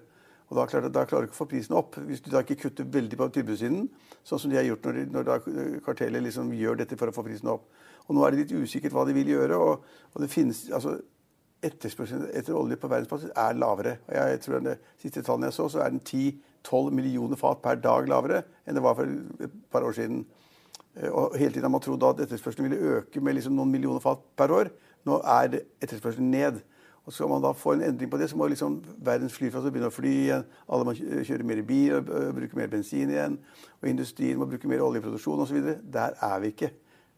Og 0.49 0.56
da, 0.56 0.65
klarer, 0.71 0.89
da 0.89 1.05
klarer 1.05 1.27
du 1.27 1.29
ikke 1.29 1.37
å 1.37 1.43
få 1.43 1.50
prisen 1.50 1.77
opp. 1.77 1.99
Hvis 2.09 2.25
du 2.25 2.31
da 2.33 2.41
ikke 2.41 2.56
kutter 2.62 2.89
veldig 2.89 3.19
på 3.21 3.29
tilbudssiden, 3.35 3.85
sånn 4.25 4.41
som 4.41 4.53
de 4.53 4.56
har 4.56 4.65
gjort 4.65 4.89
når, 4.89 5.03
når 5.12 5.29
kartellet 5.85 6.25
liksom 6.25 6.55
gjør 6.56 6.81
dette 6.81 6.97
for 6.97 7.12
å 7.12 7.17
få 7.17 7.27
prisen 7.27 7.53
opp. 7.53 7.69
Og 8.09 8.17
nå 8.17 8.25
er 8.25 8.33
det 8.33 8.47
litt 8.47 8.56
usikkert 8.56 8.97
hva 8.97 9.05
de 9.05 9.12
vil 9.19 9.35
gjøre. 9.35 9.61
og, 9.61 9.85
og 10.15 10.25
det 10.25 10.31
finnes, 10.33 10.65
altså 10.73 10.97
etterspørselen 11.64 12.28
etter 12.37 12.56
olje 12.56 12.78
på 12.78 12.90
verdensbasis 12.90 13.32
er 13.37 13.56
lavere. 13.58 13.96
Og 14.08 14.14
jeg 14.14 14.40
tror 14.44 14.62
det 14.64 14.76
siste 15.02 15.22
tallene 15.26 15.50
jeg 15.50 15.56
så, 15.58 15.69
så 15.72 15.82
er 15.82 15.94
den 15.94 16.02
10-12 16.02 16.90
millioner 16.94 17.40
fat 17.40 17.62
per 17.64 17.81
dag 17.82 18.08
lavere 18.10 18.44
enn 18.66 18.78
det 18.78 18.84
var 18.84 18.99
for 18.99 19.10
et 19.44 19.60
par 19.72 19.87
år 19.87 19.96
siden. 19.96 20.25
Eh, 20.96 21.10
og 21.10 21.37
hele 21.38 21.52
tiden 21.52 21.66
har 21.66 21.75
man 21.75 21.84
trodd 21.84 22.06
at 22.06 22.25
etterspørselen 22.26 22.69
ville 22.69 22.99
øke 22.99 23.20
med 23.20 23.38
liksom 23.38 23.56
noen 23.58 23.72
millioner 23.72 24.02
fat 24.05 24.22
per 24.37 24.55
år. 24.55 24.72
Nå 25.06 25.20
er 25.25 25.62
etterspørselen 25.82 26.31
ned. 26.31 26.60
Og 27.08 27.12
Skal 27.12 27.31
man 27.31 27.40
da 27.40 27.55
få 27.56 27.72
en 27.72 27.82
endring 27.87 28.11
på 28.11 28.19
det, 28.20 28.26
så 28.28 28.37
må 28.37 28.46
liksom 28.46 28.82
verdens 29.00 29.32
flyplasser 29.32 29.72
begynne 29.72 29.88
å 29.88 29.94
fly 29.94 30.11
igjen. 30.12 30.43
Alle 30.69 30.84
må 30.84 30.93
kjøre 30.93 31.46
mer 31.49 31.62
bil 31.64 31.94
og 31.96 32.11
bruke 32.37 32.58
mer 32.58 32.69
bensin 32.69 33.08
igjen. 33.08 33.38
Og 33.81 33.88
industrien 33.88 34.37
må 34.37 34.44
bruke 34.44 34.69
mer 34.69 34.84
oljeproduksjon 34.84 35.40
osv. 35.40 35.70
Der 35.88 36.19
er 36.20 36.43
vi 36.43 36.50
ikke. 36.52 36.69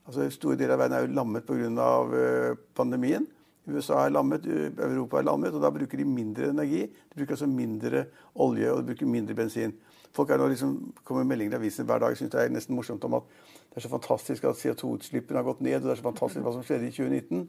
Altså, 0.06 0.28
Store 0.31 0.54
deler 0.54 0.76
av 0.76 0.84
verden 0.84 0.94
er 0.94 1.08
jo 1.08 1.16
lammet 1.16 1.43
pga. 1.48 2.54
pandemien. 2.75 3.26
USA 3.68 4.06
er 4.06 4.14
lammet, 4.14 4.46
Europa 4.46 5.18
er 5.18 5.26
lammet, 5.28 5.54
og 5.54 5.62
da 5.62 5.70
bruker 5.70 6.00
de 6.00 6.04
mindre 6.04 6.48
energi. 6.50 6.86
De 6.86 7.18
bruker 7.18 7.36
altså 7.36 7.46
mindre 7.46 8.04
olje 8.34 8.70
og 8.72 8.80
de 8.80 8.92
bruker 8.92 9.06
mindre 9.06 9.34
bensin. 9.34 9.74
Folk 10.16 10.30
er 10.30 10.40
nå 10.40 10.48
liksom, 10.50 10.72
kommer 11.04 11.24
meldinger 11.28 11.54
i 11.54 11.60
avisen 11.60 11.86
hver 11.86 12.00
dag 12.02 12.16
synes 12.16 12.32
det 12.32 12.40
er 12.40 12.50
nesten 12.50 12.74
morsomt 12.74 13.04
om 13.06 13.20
at 13.20 13.28
det 13.70 13.78
er 13.78 13.84
så 13.84 13.92
fantastisk 13.92 14.44
at 14.48 14.58
CO2-utslippene 14.58 15.38
har 15.38 15.46
gått 15.46 15.60
ned, 15.62 15.76
og 15.78 15.82
det 15.86 15.92
er 15.92 16.00
så 16.00 16.08
fantastisk 16.08 16.42
hva 16.42 16.54
som 16.56 16.64
skjedde 16.66 16.88
i 16.88 16.94
2019 16.96 17.44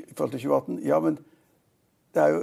i 0.00 0.14
forhold 0.16 0.32
til 0.32 0.42
2018. 0.48 0.80
Ja, 0.88 0.98
men 1.04 1.20
det 2.14 2.22
er 2.22 2.34
jo 2.34 2.40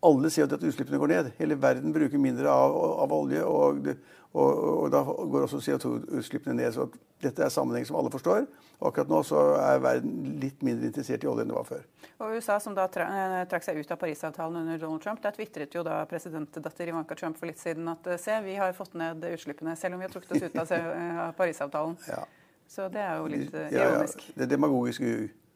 alle 0.00 0.30
ser 0.32 0.48
at 0.48 0.64
utslippene 0.64 0.98
går 1.00 1.12
ned. 1.12 1.28
Hele 1.38 1.56
verden 1.60 1.92
bruker 1.92 2.20
mindre 2.20 2.48
av, 2.48 2.74
av 3.04 3.12
olje, 3.12 3.42
og, 3.44 3.88
og, 4.32 4.48
og, 4.64 4.86
da 4.92 5.02
går 5.04 5.44
også 5.44 5.60
CO2-utslippene 5.66 6.56
ned. 6.56 6.72
Så 6.72 6.86
dette 7.20 7.44
er 7.44 7.52
sammenheng 7.52 7.84
som 7.88 7.98
alle 8.00 8.12
forstår. 8.12 8.46
Og 8.80 8.88
akkurat 8.88 9.12
nå 9.12 9.20
så 9.28 9.42
er 9.60 9.82
verden 9.84 10.38
litt 10.40 10.64
mindre 10.64 10.88
interessert 10.88 11.26
i 11.26 11.28
olje 11.28 11.44
enn 11.44 11.52
det 11.52 11.58
var 11.58 11.68
før. 11.68 11.82
Og 12.24 12.38
USA, 12.38 12.56
som 12.64 12.76
da 12.76 12.86
eh, 12.88 13.36
trakk 13.50 13.66
seg 13.66 13.80
ut 13.80 13.92
av 13.92 14.00
Parisavtalen 14.00 14.62
under 14.62 14.80
Donald 14.80 15.04
Trump, 15.04 15.20
der 15.24 15.36
tvitret 15.36 15.76
jo 15.76 15.84
da 15.84 15.98
presidentdatter 16.08 16.94
Ivanka 16.94 17.18
Trump 17.20 17.36
for 17.36 17.50
litt 17.50 17.60
siden 17.60 17.92
at 17.92 18.08
se, 18.22 18.38
vi 18.46 18.56
har 18.56 18.72
fått 18.76 18.96
ned 18.96 19.28
utslippene, 19.34 19.76
selv 19.76 19.98
om 19.98 20.00
vi 20.00 20.08
har 20.08 20.16
trukket 20.16 20.32
oss 20.38 20.48
ut 20.48 20.58
av 20.64 20.74
eh, 20.78 21.22
Parisavtalen. 21.36 22.00
Ja. 22.08 22.24
Så 22.70 22.88
det 22.88 23.04
er 23.04 23.20
jo 23.20 23.28
litt 23.28 23.52
ironisk. 23.52 24.24
Ja, 24.24 24.32
ja. 24.32 24.34
Det 24.38 24.46
er 24.46 24.50
demagogisk. 24.54 25.04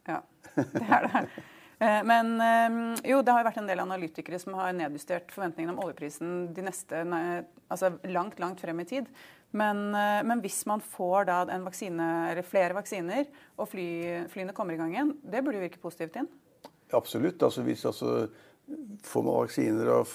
Ja, 0.05 0.21
det 0.53 0.85
er 0.85 1.09
det. 1.09 1.27
Men 2.07 2.35
jo, 3.05 3.21
det 3.25 3.33
har 3.35 3.45
vært 3.47 3.59
en 3.61 3.69
del 3.69 3.81
analytikere 3.83 4.39
som 4.41 4.55
har 4.57 4.75
nedjustert 4.77 5.33
forventningene 5.33 5.75
om 5.75 5.81
oljeprisen 5.83 6.35
de 6.55 6.63
neste, 6.65 7.01
altså 7.71 7.91
langt, 8.09 8.39
langt 8.41 8.63
frem 8.63 8.79
i 8.81 8.87
tid. 8.89 9.09
Men, 9.55 9.83
men, 9.91 10.41
hvis 10.43 10.63
man 10.67 10.81
får 10.83 11.27
da 11.29 11.37
en 11.53 11.67
vaksine, 11.67 12.07
eller 12.31 12.47
flere 12.47 12.75
vaksiner, 12.75 13.29
og 13.55 13.69
fly, 13.71 13.87
flyene 14.31 14.55
kommer 14.55 14.75
i 14.75 14.79
gang 14.81 14.95
igjen, 14.95 15.13
det 15.23 15.43
burde 15.45 15.61
jo 15.61 15.65
virke 15.67 15.83
positivt 15.83 16.17
inn? 16.19 16.31
Absolutt. 16.95 17.43
Altså, 17.43 17.63
hvis 17.67 17.85
altså, 17.87 18.27
får 19.05 19.25
man 19.25 19.39
vaksiner 19.45 19.93
og 19.95 20.09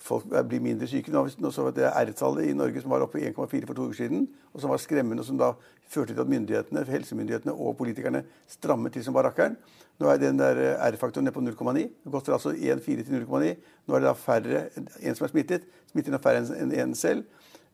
folk 0.00 0.26
blir 0.48 0.60
mindre 0.60 0.88
syke 0.90 1.12
Nå 1.12 1.50
så 1.52 1.64
vi 1.64 1.72
at 1.72 1.78
det 1.78 1.90
R-tallet 1.90 2.50
i 2.50 2.56
Norge 2.56 2.82
som 2.82 2.92
var 2.92 3.04
oppe 3.04 3.20
i 3.20 3.28
1,4 3.30 3.66
for 3.66 3.74
to 3.74 3.86
uker 3.88 3.96
siden, 4.02 4.26
og 4.52 4.60
som 4.60 4.70
var 4.70 4.82
skremmende, 4.82 5.22
og 5.22 5.28
som 5.28 5.38
da 5.40 5.52
førte 5.88 6.12
til 6.12 6.20
at 6.20 6.30
myndighetene, 6.30 6.84
helsemyndighetene 6.88 7.54
og 7.54 7.76
politikerne 7.78 8.24
strammet 8.50 8.92
til 8.92 9.04
som 9.04 9.16
barrakkeren. 9.16 9.56
Nå 10.00 10.10
er 10.10 10.18
den 10.18 10.38
der 10.38 10.58
R-faktoren 10.90 11.28
nede 11.28 11.34
på 11.34 11.44
0,9. 11.44 11.86
Det 12.04 12.12
koster 12.12 12.34
altså 12.34 12.50
1,4 12.50 13.04
til 13.06 13.20
0,9. 13.22 13.54
Nå 13.86 13.94
er 13.94 14.02
det 14.02 14.08
da 14.08 14.14
færre 14.18 14.64
en 14.76 15.14
som 15.14 15.28
er 15.28 15.32
smittet. 15.32 15.68
Smittet 15.92 16.16
er 16.16 16.22
færre 16.22 16.42
enn 16.58 16.74
en 16.74 16.94
selv. 16.98 17.22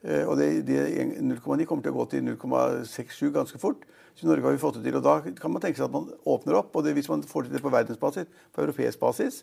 Eh, 0.03 0.27
og 0.29 0.37
det, 0.37 0.67
det 0.69 0.83
0,9 1.21 1.65
kommer 1.65 1.85
til 1.85 1.95
å 1.95 1.97
gå 1.97 2.07
til 2.13 2.27
0,67 2.29 3.33
ganske 3.33 3.61
fort. 3.63 3.89
Så 4.15 4.27
i 4.27 4.29
Norge 4.29 4.45
har 4.45 4.57
vi 4.57 4.61
fått 4.61 4.77
det 4.77 4.85
til. 4.85 4.99
Og 5.01 5.05
da 5.05 5.19
kan 5.25 5.53
man 5.55 5.65
tenke 5.65 5.81
seg 5.81 5.89
at 5.89 5.97
man 5.97 6.11
åpner 6.29 6.61
opp. 6.61 6.75
Og 6.77 6.85
det, 6.85 6.93
hvis 6.99 7.09
man 7.09 7.25
får 7.25 7.49
til 7.49 7.57
det 7.57 7.65
på 7.65 7.73
verdensbasis, 7.73 8.29
på 8.53 8.65
europeisk 8.67 9.01
basis, 9.01 9.43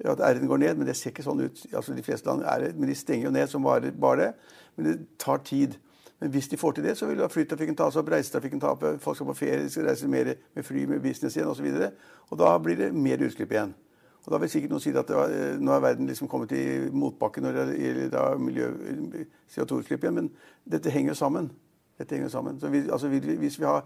at 0.00 0.20
R-en 0.20 0.48
går 0.48 0.56
ned, 0.56 0.74
men 0.74 0.86
det 0.86 0.96
ser 0.96 1.12
ikke 1.12 1.22
sånn 1.22 1.44
ut. 1.44 1.66
Altså, 1.72 1.94
de 1.94 2.02
fleste 2.02 2.26
land 2.26 2.42
er 2.42 2.72
men 2.74 2.90
de 2.90 2.96
stenger 2.98 3.28
jo 3.28 3.34
ned 3.34 3.50
som 3.50 3.62
bare, 3.62 3.92
bare 3.92 4.20
det. 4.20 4.30
Men 4.76 4.86
det 4.88 4.96
tar 5.22 5.38
tid. 5.46 5.76
Men 6.20 6.30
hvis 6.34 6.48
de 6.48 6.58
får 6.58 6.72
til 6.72 6.84
det, 6.84 6.96
så 6.98 7.06
vil 7.06 7.22
flytrafikken 7.30 7.76
ta 7.78 7.90
seg 7.90 8.02
opp, 8.02 8.10
reisetrafikken 8.14 8.60
ta 8.62 8.72
opp, 8.74 8.84
folk 9.02 9.16
skal 9.16 9.28
på 9.30 9.38
ferie, 9.38 9.70
skal 9.70 9.88
reise 9.88 10.08
mer 10.10 10.34
med 10.54 10.66
fly, 10.66 10.86
med 10.90 11.02
business 11.02 11.36
igjen 11.36 11.50
osv. 11.50 11.66
Og, 11.68 12.04
og 12.30 12.38
da 12.40 12.54
blir 12.58 12.78
det 12.80 12.94
mer 12.94 13.22
utslipp 13.22 13.54
igjen. 13.54 13.74
Og 14.24 14.32
Da 14.32 14.38
vil 14.40 14.48
sikkert 14.48 14.72
noen 14.72 14.80
si 14.80 14.92
at 14.96 15.10
var, 15.12 15.28
eh, 15.28 15.58
nå 15.60 15.72
er 15.74 15.82
verden 15.84 16.06
liksom 16.08 16.28
kommet 16.32 16.52
i 16.56 16.88
motbakke 16.90 17.42
når 17.44 17.58
det 17.58 17.74
gjelder 17.76 19.26
CO2-utslipp 19.52 20.06
igjen, 20.06 20.14
men 20.14 20.30
dette 20.64 20.90
henger 20.90 21.14
sammen. 21.14 21.50
Dette 21.98 22.16
henger 22.16 22.32
sammen. 22.32 22.60
Så 22.60 22.70
vi, 22.72 22.86
altså, 22.88 23.08
hvis 23.08 23.58
vi 23.60 23.68
har 23.68 23.84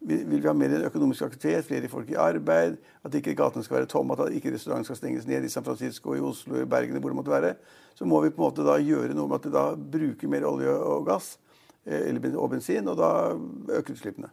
vil 0.00 0.26
vi 0.30 0.46
ha 0.46 0.54
mer 0.54 0.76
økonomisk 0.86 1.26
aktivitet, 1.26 1.66
flere 1.66 1.90
folk 1.90 2.10
i 2.12 2.18
arbeid, 2.20 2.76
at 3.04 3.14
ikke 3.18 3.34
gatene 3.38 3.64
skal 3.66 3.80
være 3.80 3.90
tomme, 3.90 4.14
at 4.14 4.34
ikke 4.34 4.52
restaurantene 4.54 4.86
skal 4.86 5.00
stenges 5.00 5.26
ned 5.26 5.44
i 5.44 5.50
San 5.52 5.66
Francisco, 5.66 6.14
i 6.14 6.22
Oslo, 6.22 6.60
i 6.60 6.68
Bergen, 6.70 7.00
hvor 7.00 7.10
det 7.10 7.18
måtte 7.18 7.34
være, 7.34 7.54
så 7.98 8.06
må 8.06 8.20
vi 8.22 8.30
på 8.30 8.42
en 8.42 8.46
måte 8.46 8.66
da 8.66 8.78
gjøre 8.78 9.16
noe 9.16 9.28
med 9.28 9.40
at 9.40 9.48
vi 9.48 9.54
da 9.56 9.64
bruker 9.98 10.30
mer 10.30 10.46
olje 10.46 10.74
og 10.76 11.06
gass 11.08 11.32
eh, 11.84 12.14
og 12.34 12.50
bensin, 12.54 12.88
og 12.88 12.98
da 13.00 13.10
øker 13.80 13.96
utslippene. 13.96 14.30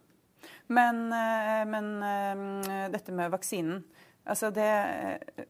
Men, 0.67 1.05
eh, 1.13 1.65
men 1.69 1.91
eh, 2.03 2.87
dette 2.93 3.13
med 3.13 3.33
vaksinen. 3.33 3.83
Altså 4.25 4.49
det, 4.49 4.69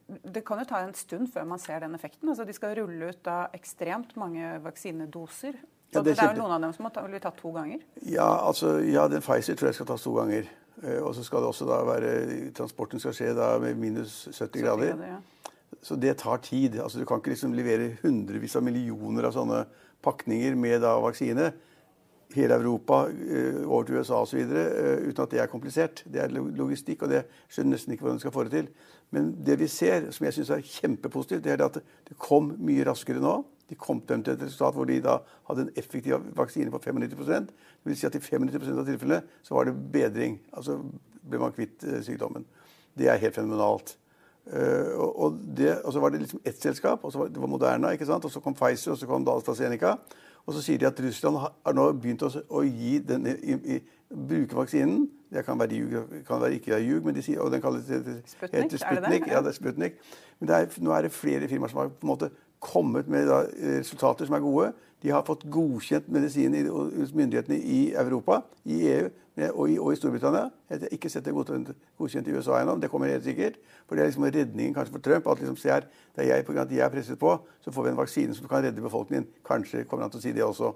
det, 0.08 0.42
kan 0.44 0.60
jo 0.60 0.68
ta 0.68 0.82
en 0.84 0.96
stund 1.00 1.30
før 1.32 1.46
man 1.48 1.62
ser 1.64 1.80
den 1.80 1.96
effekten. 1.96 2.28
Altså 2.28 2.44
de 2.44 2.56
skal 2.56 2.76
rulle 2.76 3.14
ut 3.14 3.22
da 3.24 3.46
ekstremt 3.56 4.18
mange 4.20 4.58
vaksinedoser. 4.66 5.56
Ja, 5.94 6.02
det, 6.02 6.16
det, 6.16 6.20
er 6.20 6.34
jo 6.34 6.42
noen 6.44 6.56
av 6.58 6.64
dem 6.66 6.74
som 6.76 6.88
må 6.88 6.92
ta, 6.92 7.04
bli 7.08 7.22
tatt 7.24 7.38
to 7.40 7.52
ganger? 7.56 7.84
Ja, 8.10 8.28
altså, 8.48 8.78
ja, 8.84 9.06
den 9.12 9.24
Pfizer 9.24 9.56
tror 9.56 9.70
jeg 9.70 9.78
skal 9.78 9.90
tas 9.92 10.04
to 10.04 10.16
ganger. 10.18 10.50
Eh, 10.84 11.00
og 11.00 11.14
så 11.16 11.24
skal 11.24 11.44
det 11.44 11.52
også 11.54 11.68
da 11.70 11.78
være 11.88 12.12
Transporten 12.58 13.00
skal 13.00 13.16
skje 13.16 13.32
da 13.38 13.54
med 13.64 13.80
minus 13.80 14.26
70, 14.28 14.40
70 14.42 14.66
grader. 14.66 14.92
grader 14.96 15.14
ja. 15.14 15.22
Så 15.86 15.96
det 16.02 16.18
tar 16.18 16.42
tid. 16.44 16.80
Altså, 16.82 17.00
du 17.00 17.06
kan 17.06 17.22
ikke 17.22 17.36
liksom 17.36 17.54
levere 17.56 17.94
hundrevis 18.02 18.58
av 18.58 18.66
millioner 18.66 19.30
av 19.30 19.36
sånne 19.36 19.64
pakninger 20.06 20.58
med 20.58 20.82
da 20.84 20.96
vaksine 21.02 21.52
hele 22.36 22.58
Europa, 22.58 23.06
eh, 23.08 23.62
over 23.64 23.84
til 23.84 23.96
USA 23.96 24.22
osv. 24.22 24.40
Eh, 24.40 25.08
uten 25.10 25.24
at 25.24 25.32
det 25.32 25.40
er 25.40 25.48
komplisert. 25.48 26.04
Det 26.04 26.22
er 26.22 26.34
logistikk, 26.34 27.04
og 27.04 27.10
det 27.10 27.26
skjønner 27.50 27.76
nesten 27.76 27.94
ikke 27.94 28.06
hvordan 28.06 28.20
du 28.20 28.26
skal 28.26 28.36
få 28.36 28.44
det 28.44 28.52
til. 28.52 28.68
Men 29.12 29.32
det 29.46 29.60
vi 29.60 29.68
ser, 29.68 30.12
som 30.12 30.26
jeg 30.26 30.34
syns 30.34 30.50
er 30.50 30.66
kjempepositivt, 30.66 31.44
det 31.44 31.54
er 31.54 31.66
at 31.66 31.80
det 31.80 32.18
kom 32.18 32.56
mye 32.60 32.86
raskere 32.88 33.22
nå. 33.24 33.44
De 33.70 33.76
kom 33.76 34.02
frem 34.08 34.24
til 34.24 34.36
et 34.36 34.46
resultat 34.46 34.78
hvor 34.78 34.88
de 34.90 35.00
da 35.02 35.18
hadde 35.50 35.66
en 35.66 35.74
effektiv 35.76 36.22
vaksine 36.38 36.72
på 36.72 36.80
95 36.84 37.26
Det 37.26 37.92
vil 37.92 37.98
si 37.98 38.06
at 38.06 38.16
i 38.16 38.20
95 38.20 38.80
av 38.80 38.86
tilfellene 38.86 39.22
så 39.44 39.56
var 39.56 39.66
det 39.66 39.76
bedring. 39.94 40.40
Altså 40.54 40.80
ble 41.26 41.40
man 41.42 41.54
kvitt 41.56 41.84
eh, 41.84 42.02
sykdommen. 42.06 42.46
Det 42.98 43.10
er 43.10 43.22
helt 43.22 43.36
fenomenalt. 43.36 43.98
og, 44.96 45.40
det, 45.58 45.82
og 45.82 45.94
så 45.94 46.00
var 46.00 46.10
det 46.14 46.20
liksom 46.22 46.40
ett 46.46 46.62
selskap, 46.62 47.04
og 47.04 47.12
så 47.12 47.18
var 47.18 47.28
det 47.34 47.42
var 47.42 47.48
Moderna, 47.50 47.90
ikke 47.92 48.06
sant? 48.06 48.26
og 48.26 48.32
så 48.32 48.40
kom 48.40 48.54
Pfizer, 48.54 48.92
og 48.92 48.98
så 48.98 49.08
kom 49.10 49.26
AstraZeneca. 49.28 49.96
Og 50.46 50.54
så 50.54 50.62
sier 50.62 50.78
de 50.78 50.86
at 50.86 51.00
Russland 51.02 51.40
har 51.42 51.74
nå 51.74 51.88
begynt 51.98 52.24
å, 52.26 52.30
å 52.30 52.62
gi 52.62 53.00
denne, 53.02 53.34
i, 53.42 53.58
i, 53.76 53.80
bruke 54.14 54.58
vaksinen. 54.58 55.08
Det 55.34 55.42
kan 55.44 55.58
være, 55.60 55.80
ljug, 55.80 56.12
kan 56.28 56.42
være 56.44 56.60
ikke 56.60 56.76
være 56.76 56.86
ljug, 56.86 57.08
men 57.08 57.16
de 57.18 57.24
sier, 57.26 57.42
og 57.42 57.50
den 57.52 57.64
kalles 57.64 57.88
Sputnik. 57.90 58.30
Sputnik. 58.30 58.84
Er 58.86 59.02
det 59.02 59.10
det? 59.10 59.32
Ja, 59.34 59.42
det 59.42 59.52
er 59.52 59.58
Sputnik. 59.58 59.98
Men 60.40 60.52
det 60.52 60.60
er, 60.60 60.78
nå 60.86 60.94
er 60.94 61.08
det 61.08 61.12
flere 61.16 61.50
firmaer 61.50 61.74
som 61.74 61.82
har 61.82 61.90
på 61.90 62.06
en 62.06 62.12
måte 62.12 62.30
kommet 62.64 63.08
med 63.12 63.28
da, 63.30 63.44
resultater 63.80 64.28
som 64.28 64.38
er 64.38 64.44
gode. 64.44 64.72
De 65.04 65.12
har 65.14 65.26
fått 65.28 65.44
godkjent 65.52 66.08
medisinen 66.10 66.66
hos 66.72 67.14
myndighetene 67.14 67.58
i 67.60 67.80
Europa, 67.94 68.42
i 68.66 68.80
EU 68.90 69.10
og 69.52 69.70
i, 69.70 69.76
og 69.78 69.92
i 69.92 69.98
Storbritannia. 70.00 70.48
Jeg 70.70 70.80
har 70.86 70.94
ikke 70.96 71.12
sett 71.12 71.26
det 71.28 71.34
godkjent 71.36 72.30
i 72.32 72.34
USA 72.34 72.62
ennå. 72.62 72.78
Det 72.82 72.90
kommer 72.90 73.12
helt 73.12 73.26
sikkert. 73.28 73.60
For 73.86 73.96
det 73.96 74.06
er 74.06 74.10
liksom 74.10 74.26
redningen 74.26 74.74
kanskje 74.74 74.96
for 74.96 75.04
Trump. 75.04 75.28
at 75.28 75.44
liksom 75.44 75.58
se 75.60 75.70
her, 75.70 75.86
det 76.16 76.24
er 76.24 76.32
jeg, 76.32 76.46
på 76.46 76.54
grunn 76.54 76.64
av 76.64 76.72
at 76.72 76.78
jeg 76.78 76.86
er 76.86 76.94
presset 76.94 77.20
på, 77.20 77.36
så 77.62 77.72
får 77.72 77.84
vi 77.84 77.92
en 77.92 78.00
vaksine 78.00 78.36
som 78.36 78.48
kan 78.48 78.64
redde 78.64 78.82
befolkningen. 78.82 79.28
Kanskje 79.46 79.84
kommer 79.84 80.08
han 80.08 80.16
til 80.16 80.24
å 80.24 80.26
si 80.26 80.34
det 80.34 80.46
også. 80.46 80.74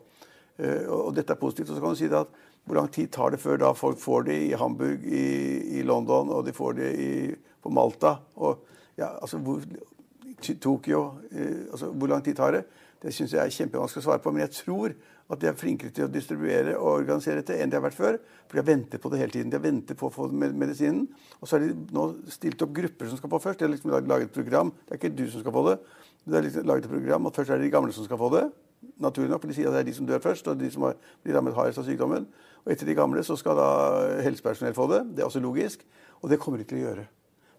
Uh, 0.59 1.07
og 1.07 1.15
dette 1.15 1.33
er 1.33 1.39
positivt. 1.39 1.71
Og 1.71 1.79
så 1.79 1.81
kan 1.81 1.95
du 1.95 2.01
si 2.01 2.12
at 2.12 2.36
hvor 2.67 2.75
lang 2.77 2.91
tid 2.93 3.07
tar 3.15 3.31
det 3.33 3.39
før 3.41 3.57
da 3.57 3.71
folk 3.74 3.98
får 3.98 4.27
det 4.27 4.36
i 4.50 4.57
Hamburg, 4.59 5.05
i, 5.07 5.79
i 5.79 5.81
London, 5.81 6.29
og 6.29 6.45
de 6.45 6.53
får 6.53 6.75
det 6.77 6.89
i, 7.00 7.12
på 7.63 7.71
Malta? 7.74 8.17
Og, 8.36 8.59
ja, 9.00 9.15
altså, 9.21 9.39
hvor, 9.41 9.63
Tokyo 10.41 11.01
uh, 11.31 11.72
altså, 11.72 11.91
Hvor 11.91 12.12
lang 12.12 12.24
tid 12.25 12.36
tar 12.39 12.58
det? 12.58 12.65
Det 13.00 13.13
syns 13.15 13.34
jeg 13.34 13.39
er 13.39 13.55
kjempevanskelig 13.55 14.03
å 14.03 14.08
svare 14.10 14.24
på. 14.24 14.34
Men 14.36 14.43
jeg 14.48 14.55
tror 14.58 14.96
at 15.29 15.41
de 15.41 15.48
er 15.48 15.58
flinkere 15.58 15.93
til 15.93 16.08
å 16.08 16.12
distribuere 16.12 16.74
og 16.79 17.03
organisere 17.03 17.43
dette 17.43 17.55
enn 17.62 17.69
de 17.69 17.77
har 17.77 17.84
vært 17.86 17.98
før. 17.98 18.17
For 18.50 18.58
de 18.58 18.63
har 18.63 18.69
ventet 18.72 19.01
på 19.01 19.12
det 19.13 19.19
hele 19.22 19.36
tiden. 19.36 19.51
De 19.51 19.60
har 19.60 19.63
ventet 19.63 20.00
på 20.00 20.10
å 20.10 20.13
få 20.13 20.27
medisinen. 20.34 21.05
Og 21.39 21.48
så 21.48 21.58
har 21.58 21.67
de 21.67 21.96
nå 21.96 22.05
stilt 22.34 22.65
opp 22.65 22.74
grupper 22.75 23.12
som 23.12 23.19
skal 23.22 23.31
få 23.31 23.39
først. 23.43 23.62
De 23.62 23.67
har 23.67 23.72
liksom 23.75 23.93
laget 23.93 24.31
et 24.31 24.36
program. 24.36 24.74
Det 24.88 24.96
er 24.96 25.01
ikke 25.01 25.13
du 25.15 25.27
som 25.29 25.43
skal 25.43 25.55
få 25.55 25.63
det. 25.69 25.77
De 26.25 26.36
har 26.36 26.43
liksom 26.43 26.65
laget 26.67 26.89
et 26.89 26.96
program, 26.96 27.29
og 27.29 27.36
Først 27.36 27.53
er 27.53 27.62
det 27.62 27.69
de 27.69 27.75
gamle 27.77 27.96
som 27.96 28.10
skal 28.10 28.19
få 28.19 28.31
det. 28.36 28.43
Naturlig 29.00 29.29
nok, 29.31 29.41
for 29.43 29.51
De 29.51 29.55
sier 29.55 29.69
at 29.69 29.77
det 29.77 29.84
er 29.84 29.88
de 29.91 29.96
som 29.96 30.10
dør 30.10 30.19
først, 30.24 30.48
og 30.48 30.60
de 30.60 30.72
som 30.72 30.89
blir 31.24 31.36
rammet 31.36 31.55
hardest 31.55 31.79
av 31.79 31.88
sykdommen. 31.88 32.27
Og 32.65 32.74
etter 32.74 32.89
de 32.89 32.98
gamle 32.98 33.24
så 33.24 33.38
skal 33.39 33.58
da 33.60 33.69
helsepersonell 34.25 34.75
få 34.75 34.89
det. 34.91 35.05
Det 35.15 35.24
er 35.24 35.29
også 35.29 35.43
logisk. 35.43 35.86
Og 36.19 36.29
det 36.29 36.39
kommer 36.41 36.60
de 36.60 36.67
til 36.67 36.81
å 36.81 36.86
gjøre. 36.88 37.08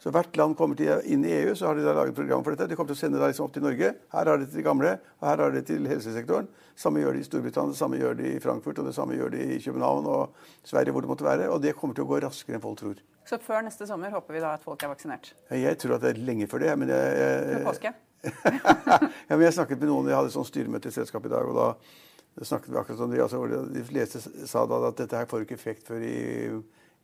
Så 0.00 0.08
hvert 0.14 0.36
land 0.40 0.54
kommer 0.56 0.78
til, 0.78 0.88
inn 1.12 1.26
i 1.28 1.32
EU, 1.42 1.52
så 1.58 1.68
har 1.68 1.76
de 1.76 1.84
da 1.84 1.92
laget 1.92 2.16
program 2.16 2.40
for 2.44 2.54
dette. 2.56 2.70
De 2.70 2.76
kommer 2.78 2.94
til 2.94 2.96
å 2.96 3.00
sende 3.02 3.18
det 3.20 3.26
liksom 3.34 3.50
opp 3.50 3.52
til 3.52 3.64
Norge. 3.66 3.90
Her 4.14 4.30
har 4.32 4.40
de 4.40 4.46
til 4.46 4.62
de 4.62 4.64
gamle, 4.64 4.94
og 5.20 5.26
her 5.28 5.42
har 5.44 5.52
de 5.52 5.60
til 5.68 5.88
helsesektoren. 5.90 6.48
Samme 6.80 7.02
gjør 7.02 7.18
de 7.18 7.20
i 7.20 7.26
Storbritannia, 7.26 7.74
det 7.74 7.80
samme 7.82 7.98
gjør 8.00 8.16
de 8.16 8.30
i 8.30 8.38
Frankfurt, 8.40 8.80
og 8.80 8.88
det 8.88 8.94
samme 8.96 9.18
gjør 9.18 9.34
de 9.34 9.42
i 9.44 9.58
København 9.60 10.08
og 10.08 10.38
Sverige, 10.64 10.94
hvor 10.96 11.04
det 11.04 11.10
måtte 11.12 11.26
være. 11.28 11.50
Og 11.52 11.60
det 11.60 11.74
kommer 11.76 11.98
til 11.98 12.06
å 12.06 12.08
gå 12.08 12.22
raskere 12.24 12.56
enn 12.56 12.64
folk 12.64 12.80
tror. 12.80 13.04
Så 13.28 13.36
før 13.44 13.60
neste 13.68 13.84
sommer 13.90 14.16
håper 14.16 14.38
vi 14.38 14.42
da 14.46 14.54
at 14.56 14.64
folk 14.64 14.80
er 14.80 14.94
vaksinert? 14.94 15.34
Jeg 15.52 15.76
tror 15.84 15.98
at 15.98 16.06
det 16.06 16.14
er 16.14 16.24
lenge 16.30 16.48
før 16.48 16.64
det. 16.64 16.72
Men 16.80 16.94
jeg, 16.96 17.20
jeg, 17.20 17.62
påske? 17.68 17.92
ja, 19.28 19.36
men 19.36 19.44
jeg 19.44 19.58
snakket 19.60 19.84
med 19.84 19.92
noen, 19.92 20.08
jeg 20.08 20.16
hadde 20.22 20.32
sånn 20.32 20.48
styremøte 20.48 20.88
i 20.88 20.96
selskapet 20.96 21.28
i 21.28 21.36
dag, 21.36 21.52
og 21.52 21.60
da 21.60 22.48
snakket 22.48 22.72
vi 22.72 22.80
akkurat 22.80 23.04
om 23.04 23.12
det. 23.12 23.20
Altså, 23.28 23.44
de 23.76 23.84
fleste 23.84 24.24
sa 24.48 24.64
da 24.64 24.80
at 24.88 25.04
dette 25.04 25.20
her 25.20 25.28
får 25.28 25.44
ikke 25.44 25.60
effekt 25.60 25.92
før 25.92 26.08
i, 26.08 26.20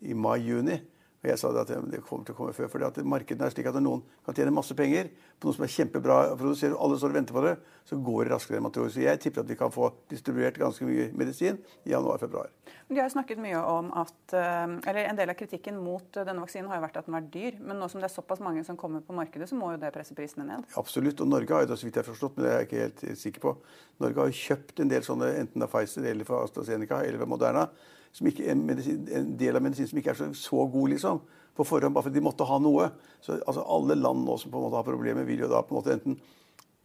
i 0.09 0.17
mai-juni. 0.17 0.81
Og 1.23 1.31
jeg 1.31 1.41
sa 1.41 1.51
at 1.61 1.71
det 1.91 2.03
kommer 2.07 2.27
til 2.27 2.35
å 2.35 2.39
komme 2.39 2.55
før. 2.57 2.69
For 2.71 2.85
at 2.87 2.99
markedet 3.07 3.43
er 3.43 3.55
slik 3.55 3.69
at 3.71 3.79
noen 3.83 4.03
kan 4.27 4.37
tjene 4.37 4.55
masse 4.55 4.77
penger 4.79 5.09
på 5.41 5.49
noe 5.49 5.57
som 5.57 5.65
er 5.67 5.73
kjempebra 5.73 6.19
å 6.33 6.37
produsere, 6.39 6.77
og 6.77 6.85
alle 6.85 6.99
står 7.01 7.13
og 7.13 7.19
venter 7.19 7.37
på 7.37 7.43
det, 7.45 7.55
så 7.89 7.99
går 8.03 8.21
det 8.25 8.33
raskere 8.35 8.59
enn 8.59 8.67
man 8.67 8.75
tror. 8.75 8.91
Så 8.93 9.03
jeg 9.03 9.21
tipper 9.23 9.43
at 9.43 9.51
vi 9.51 9.57
kan 9.59 9.73
få 9.75 9.91
distribuert 10.11 10.59
ganske 10.61 10.87
mye 10.89 11.09
medisin 11.19 11.59
i 11.85 11.93
januar-februar. 11.93 12.53
De 12.89 13.01
har 13.01 13.11
snakket 13.13 13.41
mye 13.43 13.61
om 13.67 13.91
at 13.99 14.37
eh, 14.37 14.77
eller 14.91 15.03
En 15.07 15.19
del 15.19 15.31
av 15.31 15.37
kritikken 15.39 15.77
mot 15.83 16.07
denne 16.17 16.43
vaksinen 16.43 16.71
har 16.71 16.81
jo 16.81 16.85
vært 16.87 17.01
at 17.01 17.09
den 17.09 17.17
var 17.17 17.27
dyr. 17.35 17.59
Men 17.63 17.81
nå 17.81 17.89
som 17.91 18.03
det 18.03 18.09
er 18.11 18.15
såpass 18.15 18.43
mange 18.45 18.65
som 18.67 18.79
kommer 18.79 19.05
på 19.05 19.17
markedet, 19.17 19.49
så 19.51 19.59
må 19.59 19.73
jo 19.75 19.81
det 19.83 19.93
presse 19.95 20.17
prisene 20.19 20.47
ned? 20.49 20.67
Absolutt. 20.81 21.21
Og 21.23 21.31
Norge 21.31 21.55
har 21.55 21.67
jo 21.67 21.73
det, 21.73 21.81
så 21.81 21.89
vidt 21.89 21.99
jeg 21.99 22.05
har 22.05 22.11
forstått, 22.11 22.37
men 22.37 22.47
det 22.47 22.53
er 22.53 22.63
jeg 22.63 22.69
ikke 22.69 22.85
helt 22.85 23.21
sikker 23.23 23.45
på. 23.45 23.55
Norge 24.03 24.23
har 24.23 24.33
jo 24.33 24.41
kjøpt 24.41 24.83
en 24.83 24.91
del 24.93 25.07
sånne, 25.07 25.31
enten 25.43 25.67
av 25.67 25.73
Pfizer 25.73 26.09
eller 26.11 26.29
fra 26.29 26.43
AstraZeneca 26.47 27.03
eller 27.05 27.23
fra 27.23 27.31
Moderna, 27.31 27.69
som 28.17 28.29
ikke, 28.31 28.47
en, 28.49 28.63
medisin, 28.65 29.03
en 29.13 29.35
del 29.37 29.59
av 29.59 29.65
medisinen 29.65 29.91
som 29.91 30.01
ikke 30.01 30.15
er 30.15 30.21
så, 30.21 30.31
så 30.41 30.69
god, 30.73 30.95
liksom 30.95 31.21
på 31.57 31.65
forhånd, 31.65 31.95
bare 31.97 32.07
fordi 32.07 32.21
de 32.21 32.25
måtte 32.25 32.47
ha 32.49 32.59
noe. 32.61 32.91
Så 33.25 33.39
altså, 33.39 33.65
Alle 33.65 33.97
land 33.99 34.25
nå 34.27 34.39
som 34.41 34.53
på 34.53 34.61
en 34.61 34.67
måte 34.67 34.81
har 34.81 34.87
problemer, 34.87 35.27
vil 35.29 35.45
jo 35.45 35.51
da 35.53 35.63
på 35.65 35.75
en 35.75 35.81
måte 35.81 35.95
enten 35.97 36.17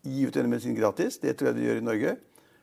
gi 0.01 0.25
ut 0.25 0.35
denne 0.35 0.51
medisinen 0.51 0.77
gratis. 0.79 1.19
Det 1.21 1.35
tror 1.37 1.51
jeg 1.51 1.59
de 1.59 1.65
gjør 1.67 1.81
i 1.81 1.87
Norge. 1.87 2.17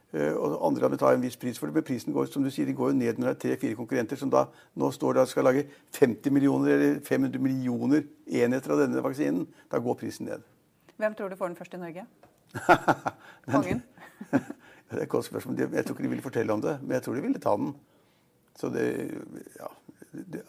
Uh, 0.09 0.33
og 0.41 0.55
andre 0.71 0.87
land 0.87 0.95
vil 0.95 1.01
ta 1.03 1.11
en 1.13 1.25
viss 1.25 1.37
pris 1.37 1.59
for 1.61 1.69
det, 1.69 1.77
men 1.77 1.85
prisen 1.85 2.15
går 2.17 2.31
som 2.33 2.45
du 2.45 2.49
sier, 2.49 2.65
de 2.65 2.73
går 2.77 2.95
jo 2.95 2.97
ned 2.97 3.19
når 3.21 3.29
det 3.29 3.35
er 3.35 3.41
tre-fire 3.43 3.77
konkurrenter 3.77 4.17
som 4.17 4.31
da 4.33 4.47
nå 4.81 4.89
står 4.95 5.19
der 5.19 5.27
og 5.27 5.29
skal 5.29 5.45
lage 5.45 5.67
50 5.99 6.33
millioner 6.33 6.73
eller 6.79 7.03
500 7.05 7.43
millioner 7.45 8.07
enheter 8.25 8.73
av 8.73 8.81
denne 8.87 9.03
vaksinen. 9.05 9.45
Da 9.69 9.83
går 9.85 9.99
prisen 10.01 10.31
ned. 10.31 10.47
Hvem 10.97 11.19
tror 11.19 11.29
du 11.29 11.37
får 11.37 11.53
den 11.53 11.59
først 11.61 11.77
i 11.77 11.83
Norge? 11.83 12.07
Kongen? 13.53 13.85
det 14.33 14.97
er 14.97 15.05
et 15.05 15.13
godt 15.13 15.29
spørsmål. 15.29 15.61
Jeg 15.61 15.85
tror 15.85 15.95
ikke 15.99 16.07
de 16.09 16.15
ville 16.17 16.25
fortelle 16.25 16.57
om 16.57 16.65
det, 16.65 16.79
men 16.81 16.97
jeg 16.97 17.05
tror 17.05 17.21
de 17.21 17.27
ville 17.29 17.45
ta 17.45 17.53
den. 17.61 17.75
Så 18.59 18.71
det, 18.75 18.87
ja, 19.59 19.69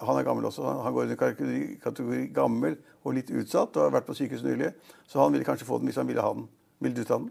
han 0.01 0.17
er 0.17 0.23
gammel 0.23 0.45
også. 0.45 0.63
Han 0.83 0.93
går 0.93 1.01
under 1.01 1.15
kategori, 1.15 1.75
kategori 1.83 2.21
gammel 2.33 2.77
og 3.03 3.13
litt 3.13 3.29
utsatt 3.31 3.77
og 3.77 3.85
har 3.85 3.99
vært 3.99 4.07
på 4.07 4.15
sykehus 4.17 4.43
nylig. 4.43 4.71
Så 5.07 5.21
han 5.21 5.33
ville 5.33 5.45
kanskje 5.45 5.67
få 5.67 5.77
den 5.77 5.91
hvis 5.91 5.99
han 6.01 6.09
ville 6.09 6.23
ha 6.25 6.33
den. 6.33 6.47
Vil 6.79 6.95
du 6.95 7.03
ta 7.03 7.19
den? 7.19 7.29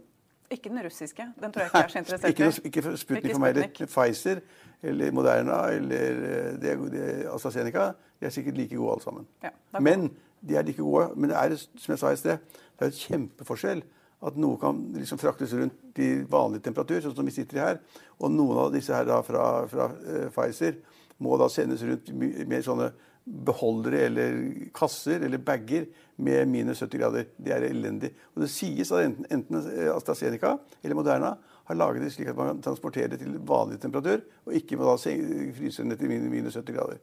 Ikke 0.50 0.68
den 0.68 0.80
russiske. 0.84 1.26
Den 1.42 1.52
tror 1.52 1.62
jeg 1.62 1.68
ikke 1.68 1.84
er 1.84 1.88
så 1.88 1.98
interessert 1.98 2.40
i. 2.40 2.68
ikke, 2.68 2.80
ikke 2.80 2.96
Sputnik 2.96 3.32
for 3.32 3.42
meg. 3.42 3.56
Eller 3.56 3.86
Pfizer 3.86 4.40
eller 4.82 5.12
Moderna 5.12 5.58
eller 5.74 6.22
eh, 6.28 6.52
det, 6.62 6.78
det, 6.92 7.26
AstraZeneca. 7.34 7.90
De 8.20 8.26
er 8.26 8.30
sikkert 8.30 8.56
like 8.56 8.76
gode 8.76 8.92
alle 8.92 9.02
sammen. 9.02 9.26
Ja, 9.42 9.50
men 9.80 10.10
de 10.48 10.56
er 10.56 10.62
like 10.62 10.82
gode. 10.82 11.10
Men 11.16 11.30
det 11.30 11.36
er, 11.36 11.56
som 11.56 11.92
jeg 11.92 11.98
sa 11.98 12.12
i 12.12 12.16
sted, 12.16 12.38
det 12.78 12.86
er 12.86 12.92
et 12.94 13.02
kjempeforskjell 13.08 13.82
at 14.26 14.38
noe 14.40 14.58
kan 14.58 14.80
liksom 14.96 15.20
fraktes 15.20 15.52
rundt 15.54 16.00
i 16.02 16.08
vanlig 16.30 16.62
temperatur, 16.64 17.00
sånn 17.04 17.16
som 17.18 17.28
vi 17.28 17.34
sitter 17.34 17.58
i 17.58 17.62
her. 17.62 17.82
Og 18.18 18.32
noen 18.34 18.64
av 18.64 18.72
disse 18.74 18.94
her 18.94 19.06
da 19.06 19.20
fra, 19.26 19.44
fra 19.70 19.90
uh, 19.94 20.24
Pfizer 20.34 20.80
må 21.22 21.38
da 21.38 21.46
sendes 21.50 21.84
rundt 21.86 22.10
med 22.14 22.64
sånne 22.66 22.90
beholdere 23.28 24.06
eller 24.08 24.36
kasser 24.74 25.22
eller 25.26 25.42
bager 25.44 25.86
med 26.24 26.48
minus 26.50 26.80
70 26.82 27.02
grader. 27.02 27.28
Det 27.36 27.54
er 27.54 27.68
elendig. 27.68 28.10
Og 28.34 28.42
det 28.42 28.50
sies 28.52 28.90
at 28.94 29.04
enten, 29.04 29.28
enten 29.30 29.70
AstraZeneca 29.92 30.56
eller 30.82 30.98
Moderna 30.98 31.34
har 31.68 31.76
laget 31.76 32.06
det 32.06 32.14
slik 32.14 32.30
at 32.32 32.38
man 32.38 32.54
kan 32.54 32.62
transportere 32.64 33.12
det 33.12 33.20
til 33.20 33.34
vanlig 33.44 33.76
temperatur, 33.82 34.22
og 34.48 34.54
ikke 34.56 34.78
må 34.80 34.88
da 34.88 34.94
fryse 34.96 35.84
ned 35.84 36.00
til 36.00 36.14
minus 36.14 36.56
70 36.56 36.76
grader. 36.78 37.02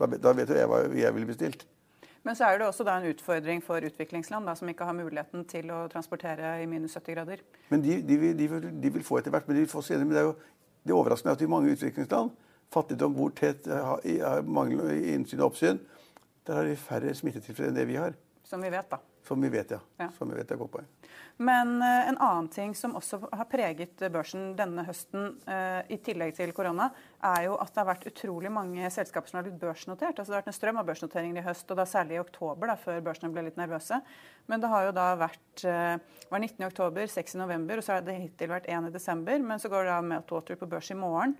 Da, 0.00 0.08
da 0.10 0.32
vet 0.34 0.50
jeg 0.50 0.66
hva 0.66 0.80
jeg 0.88 1.14
ville 1.14 1.28
bestilt. 1.28 1.62
Men 2.22 2.36
så 2.36 2.44
er 2.44 2.58
det 2.58 2.66
også 2.66 2.84
en 2.84 3.08
utfordring 3.08 3.62
for 3.64 3.80
utviklingsland 3.80 4.46
da, 4.46 4.54
som 4.54 4.68
ikke 4.68 4.84
har 4.84 4.96
muligheten 4.96 5.46
til 5.48 5.70
å 5.72 5.86
transportere 5.88 6.58
i 6.62 6.66
minus 6.68 6.98
70 6.98 7.14
grader. 7.16 7.42
Men 7.70 7.82
de, 7.82 8.02
de, 8.02 8.16
vil, 8.20 8.36
de, 8.36 8.48
vil, 8.50 8.68
de 8.82 8.92
vil, 8.92 9.04
få 9.04 9.18
etter 9.18 9.32
hvert. 9.32 9.48
Men 9.48 9.56
de 9.56 9.64
vil 9.64 9.72
få 9.72 9.82
senere. 9.82 10.04
Men 10.04 10.16
det 10.16 10.22
er 10.22 10.28
jo 10.28 10.36
det 10.84 10.96
overraskende 10.96 11.32
at 11.32 11.44
i 11.44 11.48
mange 11.50 11.72
utviklingsland 11.72 12.30
fattigdom, 12.70 13.14
borthet, 13.14 13.66
mangel 14.46 14.92
innsyn 14.94 15.40
og 15.40 15.50
oppsyn, 15.50 15.80
der 16.46 16.60
har 16.60 16.68
de 16.68 16.76
færre 16.78 17.14
smittetilfeller 17.14 17.72
enn 17.72 17.78
det 17.80 17.86
vi 17.88 17.98
har. 17.98 18.14
Som 18.50 18.62
vi 18.66 18.70
vet, 18.70 18.90
da. 18.90 18.98
Som 19.22 19.40
vi 19.40 19.48
vet, 19.48 19.70
ja. 19.70 19.78
Ja. 19.96 20.08
Som 20.18 20.30
vi 20.30 20.34
vet, 20.34 20.50
er 20.50 20.58
godt 20.58 20.72
poeng. 20.72 20.86
Men 21.38 21.76
uh, 21.78 22.08
en 22.08 22.16
annen 22.18 22.48
ting 22.50 22.72
som 22.74 22.96
også 22.98 23.20
har 23.30 23.46
preget 23.46 24.02
børsen 24.10 24.56
denne 24.58 24.82
høsten, 24.88 25.36
uh, 25.46 25.78
i 25.86 26.00
tillegg 26.02 26.34
til 26.34 26.50
korona, 26.56 26.88
er 27.22 27.44
jo 27.46 27.54
at 27.62 27.70
det 27.70 27.78
har 27.78 27.88
vært 27.92 28.08
utrolig 28.10 28.50
mange 28.50 28.90
selskaper 28.90 29.30
som 29.30 29.38
har 29.38 29.46
blitt 29.46 29.60
børsnotert. 29.62 30.18
Altså 30.18 30.32
Det 30.32 30.34
har 30.34 30.42
vært 30.42 30.50
en 30.50 30.58
strøm 30.58 30.82
av 30.82 30.90
børsnoteringer 30.90 31.38
i 31.38 31.46
høst, 31.46 31.70
og 31.70 31.78
da 31.78 31.86
særlig 31.86 32.18
i 32.18 32.22
oktober, 32.24 32.72
da, 32.72 32.76
før 32.82 32.98
børsene 33.06 33.30
ble 33.36 33.46
litt 33.46 33.60
nervøse. 33.60 34.02
Men 34.50 34.64
det 34.66 34.74
har 34.74 34.88
jo 34.88 34.98
da 34.98 35.06
vært 35.22 35.66
uh, 35.70 36.26
var 36.34 36.42
19. 36.42 36.66
oktober, 36.66 37.14
6. 37.14 37.38
november, 37.38 37.78
og 37.78 37.86
så 37.86 38.00
har 38.00 38.06
det 38.10 38.18
hittil 38.18 38.50
vært 38.50 38.66
1. 38.66 38.90
i 38.90 38.94
desember. 38.98 39.38
Men 39.52 39.62
så 39.62 39.70
går 39.70 39.86
det 39.86 39.94
da 39.94 40.02
Meltwater 40.10 40.58
på 40.58 40.72
børs 40.74 40.90
i 40.90 40.98
morgen. 40.98 41.38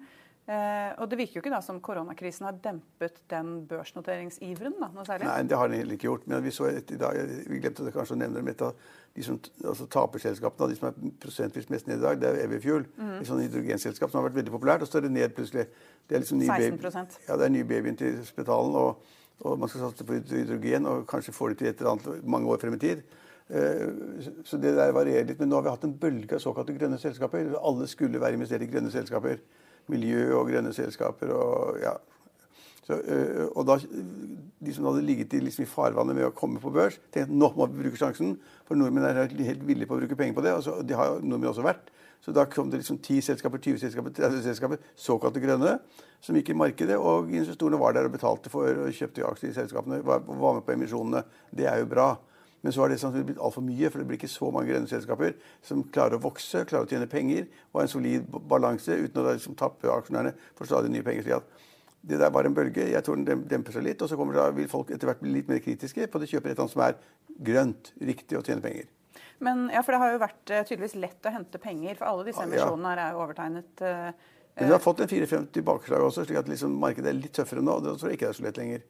Eh, 0.49 0.92
og 0.99 1.11
det 1.11 1.18
virker 1.20 1.37
jo 1.38 1.42
ikke 1.44 1.52
da 1.52 1.61
som 1.62 1.78
koronakrisen 1.85 2.47
har 2.49 2.56
dempet 2.64 3.20
den 3.30 3.52
børsnoteringsiveren 3.70 4.78
da, 4.80 4.88
noe 4.94 5.04
særlig? 5.06 5.28
Nei, 5.28 5.42
det 5.47 5.59
har 5.61 5.70
den 5.70 5.82
heller 5.82 5.99
ikke 5.99 6.09
gjort. 6.09 6.26
Men 6.26 6.42
vi 6.42 6.54
så 6.54 6.66
et 6.70 6.90
i 6.90 6.99
dag, 6.99 7.20
vi 7.47 7.61
glemte 7.62 7.87
det 7.87 7.92
kanskje 7.94 8.16
å 8.16 8.20
nevne 8.23 8.42
det, 8.49 8.73
de 9.14 9.26
som 9.26 9.38
altså, 9.64 9.87
taper 9.90 10.23
selskapene, 10.23 10.73
de 10.73 10.80
som 10.80 10.88
er 10.90 11.14
prosentvis 11.23 11.70
mest 11.70 11.87
ned 11.90 12.00
i 12.00 12.04
dag, 12.06 12.18
det 12.23 12.32
er 12.32 12.42
Everfuel. 12.47 12.88
Mm. 12.97 13.14
Et 13.20 13.30
sånt 13.30 13.44
hydrogenselskap 13.44 14.11
som 14.11 14.20
har 14.20 14.28
vært 14.30 14.40
veldig 14.40 14.56
populært, 14.56 14.82
og 14.82 14.90
så 14.90 14.99
er 14.99 15.06
det 15.06 15.14
ned 15.14 15.37
plutselig. 15.37 15.68
Det 16.09 16.18
er 16.18 16.25
liksom 16.25 16.42
ny 16.42 16.50
16 16.50 16.78
baby, 16.80 17.16
ja, 17.28 17.38
det 17.38 17.47
er 17.47 17.54
ny 17.54 17.64
babyen 17.66 17.99
til 18.00 18.20
Spetalen, 18.26 18.76
og, 18.80 19.16
og 19.47 19.59
man 19.61 19.70
skal 19.70 19.87
satse 19.87 20.06
på 20.06 20.18
hydrogen, 20.18 20.87
og 20.90 21.06
kanskje 21.11 21.37
får 21.37 21.52
det 21.54 21.61
til 21.61 21.70
et 21.70 21.82
eller 21.82 21.94
annet 21.94 22.30
mange 22.37 22.50
år 22.50 22.62
frem 22.62 22.78
i 22.78 22.82
tid. 22.82 23.04
Eh, 23.50 23.88
Så 24.44 24.59
det 24.59 24.76
der 24.76 24.92
varierer 24.94 25.26
litt. 25.26 25.38
Men 25.38 25.50
nå 25.50 25.59
har 25.59 25.66
vi 25.66 25.75
hatt 25.75 25.87
en 25.87 25.97
bølge 25.99 26.37
av 26.38 26.42
såkalte 26.42 26.75
grønne 26.76 26.99
selskaper. 27.02 27.54
Alle 27.59 27.88
skulle 27.90 28.20
være 28.23 28.38
investert 28.38 28.62
i 28.62 28.70
grønne 28.70 28.92
selskaper. 28.94 29.42
Miljø 29.90 30.30
og 30.38 30.49
grønne 30.50 30.73
selskaper 30.76 31.35
og 31.35 31.82
ja. 31.82 31.97
Så, 32.90 32.97
øh, 32.97 33.49
og 33.54 33.66
da, 33.68 33.76
De 34.66 34.75
som 34.75 34.87
hadde 34.88 35.04
ligget 35.06 35.32
i, 35.32 35.40
liksom, 35.44 35.62
i 35.62 35.70
farvannet 35.70 36.16
med 36.16 36.26
å 36.26 36.35
komme 36.35 36.59
på 36.61 36.73
børs, 36.75 36.99
tenkte 37.12 37.28
at 37.28 37.37
nå 37.42 37.52
må 37.56 37.68
vi 37.70 37.85
bruke 37.85 38.00
sjansen. 38.00 38.35
For 38.66 38.78
nordmenn 38.78 39.06
er 39.06 39.20
helt, 39.23 39.62
villige 39.66 39.88
på 39.88 39.97
å 39.97 40.00
bruke 40.00 40.18
penger 40.18 40.37
på 40.37 40.44
det. 40.44 40.54
Og 40.56 40.64
så, 40.66 40.80
det 40.82 40.99
har 40.99 41.20
nordmenn 41.23 41.52
også 41.52 41.64
vært. 41.64 41.92
Så 42.20 42.35
da 42.37 42.44
kom 42.50 42.68
det 42.68 42.82
liksom 42.82 42.99
10 42.99 43.23
selskaper, 43.30 43.62
20 43.62 43.78
selskaper, 43.80 44.12
30 44.16 44.42
selskaper, 44.44 44.82
såkalte 44.99 45.40
grønne, 45.40 45.78
som 46.20 46.37
gikk 46.37 46.50
i 46.52 46.59
markedet. 46.59 46.99
Og 46.99 47.30
investorene 47.32 47.80
var 47.80 47.94
der 47.97 48.11
og 48.11 48.16
betalte 48.16 48.52
for 48.52 48.68
og 48.68 48.90
kjøpte 48.97 49.25
aksjer 49.28 49.54
i 49.54 49.56
selskapene. 49.56 50.02
Var, 50.04 50.26
var 50.26 50.59
med 50.59 50.66
på 50.66 50.75
emisjonene. 50.75 51.25
Det 51.56 51.70
er 51.70 51.80
jo 51.80 51.88
bra. 51.94 52.11
Men 52.61 52.75
så 52.75 52.83
har 52.83 52.93
det 52.93 52.99
samtidig 53.00 53.31
blitt 53.31 53.40
altfor 53.40 53.64
mye, 53.64 53.88
for 53.88 54.02
det 54.02 54.07
blir 54.09 54.19
ikke 54.21 54.29
så 54.29 54.50
mange 54.52 54.69
grønne 54.69 54.90
selskaper 54.90 55.37
som 55.64 55.81
klarer 55.95 56.19
å 56.19 56.25
vokse, 56.26 56.67
klarer 56.69 56.85
å 56.85 56.90
tjene 56.90 57.09
penger 57.09 57.47
og 57.71 57.81
ha 57.81 57.87
en 57.87 57.93
solid 57.95 58.26
balanse 58.50 58.99
uten 59.00 59.23
å 59.23 59.33
liksom 59.33 59.57
tappe 59.57 59.88
aksjonærene 59.88 60.35
for 60.59 60.69
stadig 60.69 60.93
nye 60.93 61.07
penger. 61.07 61.25
Så 61.25 61.40
det 62.00 62.21
der 62.21 62.33
var 62.33 62.49
en 62.49 62.55
bølge. 62.57 62.88
Jeg 62.90 63.05
tror 63.05 63.21
den 63.21 63.45
demper 63.49 63.75
seg 63.76 63.85
litt. 63.85 64.02
Og 64.02 64.09
så 64.09 64.29
da, 64.33 64.49
vil 64.57 64.69
folk 64.73 64.93
etter 64.93 65.11
hvert 65.11 65.21
bli 65.21 65.35
litt 65.35 65.50
mer 65.50 65.61
kritiske 65.64 66.09
på 66.09 66.21
at 66.21 66.25
de 66.25 66.31
kjøper 66.31 66.52
et 66.52 66.55
eller 66.55 66.67
annet 66.67 66.75
som 66.76 66.85
er 66.87 66.99
grønt, 67.50 67.93
riktig 68.00 68.38
og 68.38 68.45
tjener 68.45 68.64
penger. 68.64 68.88
Men 69.40 69.69
ja, 69.73 69.81
for 69.85 69.97
det 69.97 70.02
har 70.02 70.14
jo 70.14 70.21
vært 70.21 70.52
uh, 70.52 70.61
tydeligvis 70.69 70.99
lett 71.00 71.29
å 71.29 71.33
hente 71.33 71.61
penger, 71.61 71.97
for 71.97 72.11
alle 72.11 72.26
disse 72.29 72.45
emisjonene 72.45 72.93
her 72.93 73.02
er 73.07 73.14
jo 73.14 73.23
overtegnet. 73.25 73.73
Uh, 73.81 74.33
Men 74.59 74.73
du 74.73 74.76
har 74.76 74.83
fått 74.85 75.00
en 75.05 75.09
4-5 75.09 75.47
tilbakeslag 75.57 76.05
også, 76.05 76.26
slik 76.29 76.40
at 76.43 76.50
liksom 76.50 76.75
markedet 76.81 77.12
er 77.12 77.17
litt 77.17 77.33
tøffere 77.37 77.64
nå. 77.64 77.79
og 77.79 77.87
Det 77.87 77.95
tror 78.00 78.12
jeg 78.12 78.21
ikke 78.21 78.29
det 78.29 78.35
er 78.35 78.40
så 78.40 78.47
lett 78.49 78.61
lenger. 78.61 78.85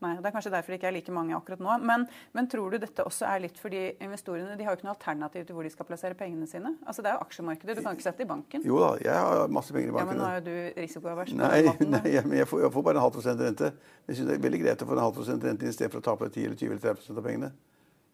Nei, 0.00 0.12
Det 0.22 0.26
er 0.26 0.30
kanskje 0.30 0.50
derfor 0.54 0.70
det 0.70 0.76
ikke 0.78 0.86
er 0.88 0.92
like 0.94 1.10
mange 1.12 1.34
akkurat 1.34 1.58
nå. 1.58 1.72
Men, 1.82 2.04
men 2.32 2.46
tror 2.46 2.70
du 2.70 2.78
dette 2.78 3.02
også 3.02 3.26
er 3.26 3.40
litt 3.42 3.56
fordi 3.58 3.80
investorene 4.00 4.54
de 4.56 4.62
har 4.64 4.72
jo 4.74 4.78
ikke 4.78 4.86
noe 4.86 4.94
alternativ 4.94 5.46
til 5.48 5.56
hvor 5.56 5.66
de 5.66 5.70
skal 5.74 5.86
plassere 5.88 6.14
pengene 6.14 6.46
sine? 6.46 6.76
Altså 6.86 7.02
Det 7.02 7.10
er 7.10 7.16
jo 7.18 7.24
aksjemarkedet, 7.26 7.76
du 7.76 7.82
kan 7.82 7.96
ikke 7.98 8.06
sette 8.06 8.22
i 8.22 8.28
banken. 8.30 8.62
Jo 8.68 8.78
da, 8.78 8.92
jeg 9.02 9.14
har 9.18 9.48
masse 9.50 9.72
penger 9.74 9.88
i 9.90 9.96
banken. 9.96 10.06
Ja, 10.06 10.12
Men 10.14 10.22
banken. 10.22 10.22
nå 10.22 10.28
har 10.28 10.38
jo 10.38 10.44
du 10.46 10.80
risikoavers. 10.80 11.32
Nei, 11.34 11.62
den 11.80 11.90
nei 11.96 12.04
jeg- 12.14 12.26
men 12.26 12.38
jeg, 12.38 12.46
får, 12.46 12.60
jeg 12.62 12.72
får 12.78 12.82
bare 12.86 12.94
en 12.94 13.02
halv 13.02 13.12
prosent 13.18 13.40
rente. 13.40 13.72
Jeg 14.06 14.16
synes 14.20 14.28
det 14.30 14.36
er 14.38 14.44
veldig 14.46 14.60
greit 14.62 14.82
å 14.82 14.86
få 14.86 14.92
en 14.98 15.02
halv 15.08 15.14
prosent 15.18 15.44
rente 15.44 15.66
i 15.66 15.72
stedet 15.74 15.90
for 15.92 15.98
å 16.00 16.06
tape 16.12 16.30
10 16.30 16.44
eller 16.46 16.56
20 16.62 16.70
eller 16.70 16.84
30 16.86 16.94
prosent 17.02 17.18
av 17.18 17.24
pengene. 17.26 17.50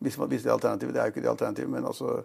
Hvis, 0.00 0.16
hvis 0.16 0.42
det 0.42 0.50
er 0.50 0.56
alternativet. 0.56 0.94
Det 0.94 1.00
er 1.00 1.06
jo 1.06 1.12
ikke 1.14 1.22
det 1.28 1.30
alternativet, 1.36 1.70
men 1.70 1.84
altså, 1.84 2.24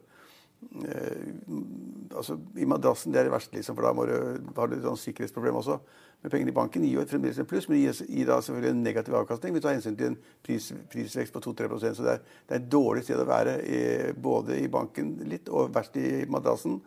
altså 2.16 2.36
I 2.60 2.68
madrassen 2.68 3.13
det 3.13 3.22
er 3.22 3.28
det 3.30 3.34
verste, 3.34 3.56
liksom, 3.56 3.78
for 3.78 3.88
da 3.88 3.94
må 3.96 4.06
du, 4.10 4.16
har 4.58 4.70
du 4.70 4.75
et 4.75 4.86
sånt 4.86 5.01
sikkerhetsproblem 5.01 5.60
også. 5.62 5.80
Men 6.22 6.34
pengene 6.34 6.51
i 6.51 6.56
banken 6.56 6.84
gir 6.84 6.98
jo 6.98 7.06
fremdeles 7.08 7.39
en 7.39 7.48
pluss, 7.48 7.70
men 7.70 7.78
det 7.78 7.84
gir, 7.86 8.00
gir 8.12 8.28
da 8.28 8.39
selvfølgelig 8.44 8.74
en 8.75 8.82
negativ 8.84 9.16
avkastning. 9.22 9.56
Vi 9.56 9.62
tar 9.63 9.78
hensyn 9.78 9.96
til 9.96 10.12
en 10.12 10.18
pris, 10.44 10.72
prisvekst 10.92 11.36
på 11.36 11.42
2-3% 11.46 11.96
Så 11.96 12.04
det 12.04 12.15
er, 12.17 12.24
det 12.50 12.56
er 12.56 12.60
et 12.60 12.72
dårlig 12.72 13.06
sted 13.08 13.22
å 13.24 13.28
være 13.30 13.54
i, 13.63 13.82
både 14.19 14.60
i 14.60 14.67
banken 14.72 15.13
litt 15.32 15.48
og 15.48 15.72
verst 15.76 15.95
i 16.02 16.26
madrassen. 16.28 16.82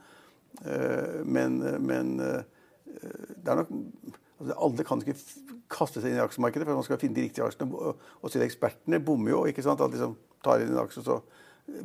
Eh, 0.61 1.23
men, 1.25 1.63
men 1.81 2.19
eh, 2.21 2.43
det 2.93 3.55
er 3.55 3.63
nok 3.63 3.73
altså 4.43 4.57
Alle 4.67 4.85
kan 4.85 5.01
ikke 5.01 5.17
kaste 5.73 6.03
seg 6.03 6.13
inn 6.13 6.19
i 6.19 6.25
aksjemarkedet, 6.25 6.67
for 6.67 6.77
man 6.77 6.85
skal 6.85 7.01
finne 7.01 7.17
de 7.17 7.25
riktige 7.25 7.47
aksjene. 7.47 7.73
Og, 7.73 8.05
og 8.21 8.33
selv 8.33 8.45
ekspertene 8.45 9.01
bommer 9.01 9.33
jo. 9.33 9.45
ikke 9.49 9.65
sant? 9.65 9.81
At 9.81 9.95
liksom 9.95 10.19
tar 10.45 10.61
inn 10.61 10.75
en 10.75 10.83
aksje, 10.83 11.05
så 11.07 11.23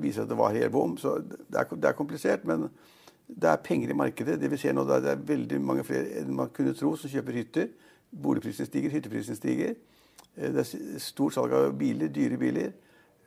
viser 0.02 0.24
at 0.24 0.30
det 0.30 0.38
var 0.38 0.56
helt 0.56 0.72
bom. 0.72 0.96
Så 0.98 1.18
det 1.24 1.60
er, 1.60 1.76
det 1.76 1.90
er 1.90 1.98
komplisert, 1.98 2.46
men 2.46 2.68
det 3.28 3.50
er 3.50 3.62
penger 3.64 3.92
i 3.92 3.98
markedet. 3.98 4.40
Det 4.42 4.52
vi 4.52 4.60
ser 4.62 4.76
nå, 4.76 4.86
det 4.88 5.12
er, 5.12 5.22
veldig 5.28 5.60
mange 5.62 5.86
flere 5.88 6.22
enn 6.22 6.34
man 6.36 6.52
kunne 6.56 6.76
tro, 6.78 6.96
som 6.96 7.12
kjøper 7.12 7.40
hytter. 7.42 7.70
Boligprisene 8.12 8.68
stiger, 8.70 8.94
hytteprisene 8.94 9.36
stiger. 9.40 9.76
Eh, 10.38 10.52
Det 10.52 10.64
er 10.64 11.00
stort 11.04 11.36
salg 11.36 11.54
av 11.54 11.74
biler, 11.78 12.08
dyre 12.14 12.38
biler. 12.38 12.76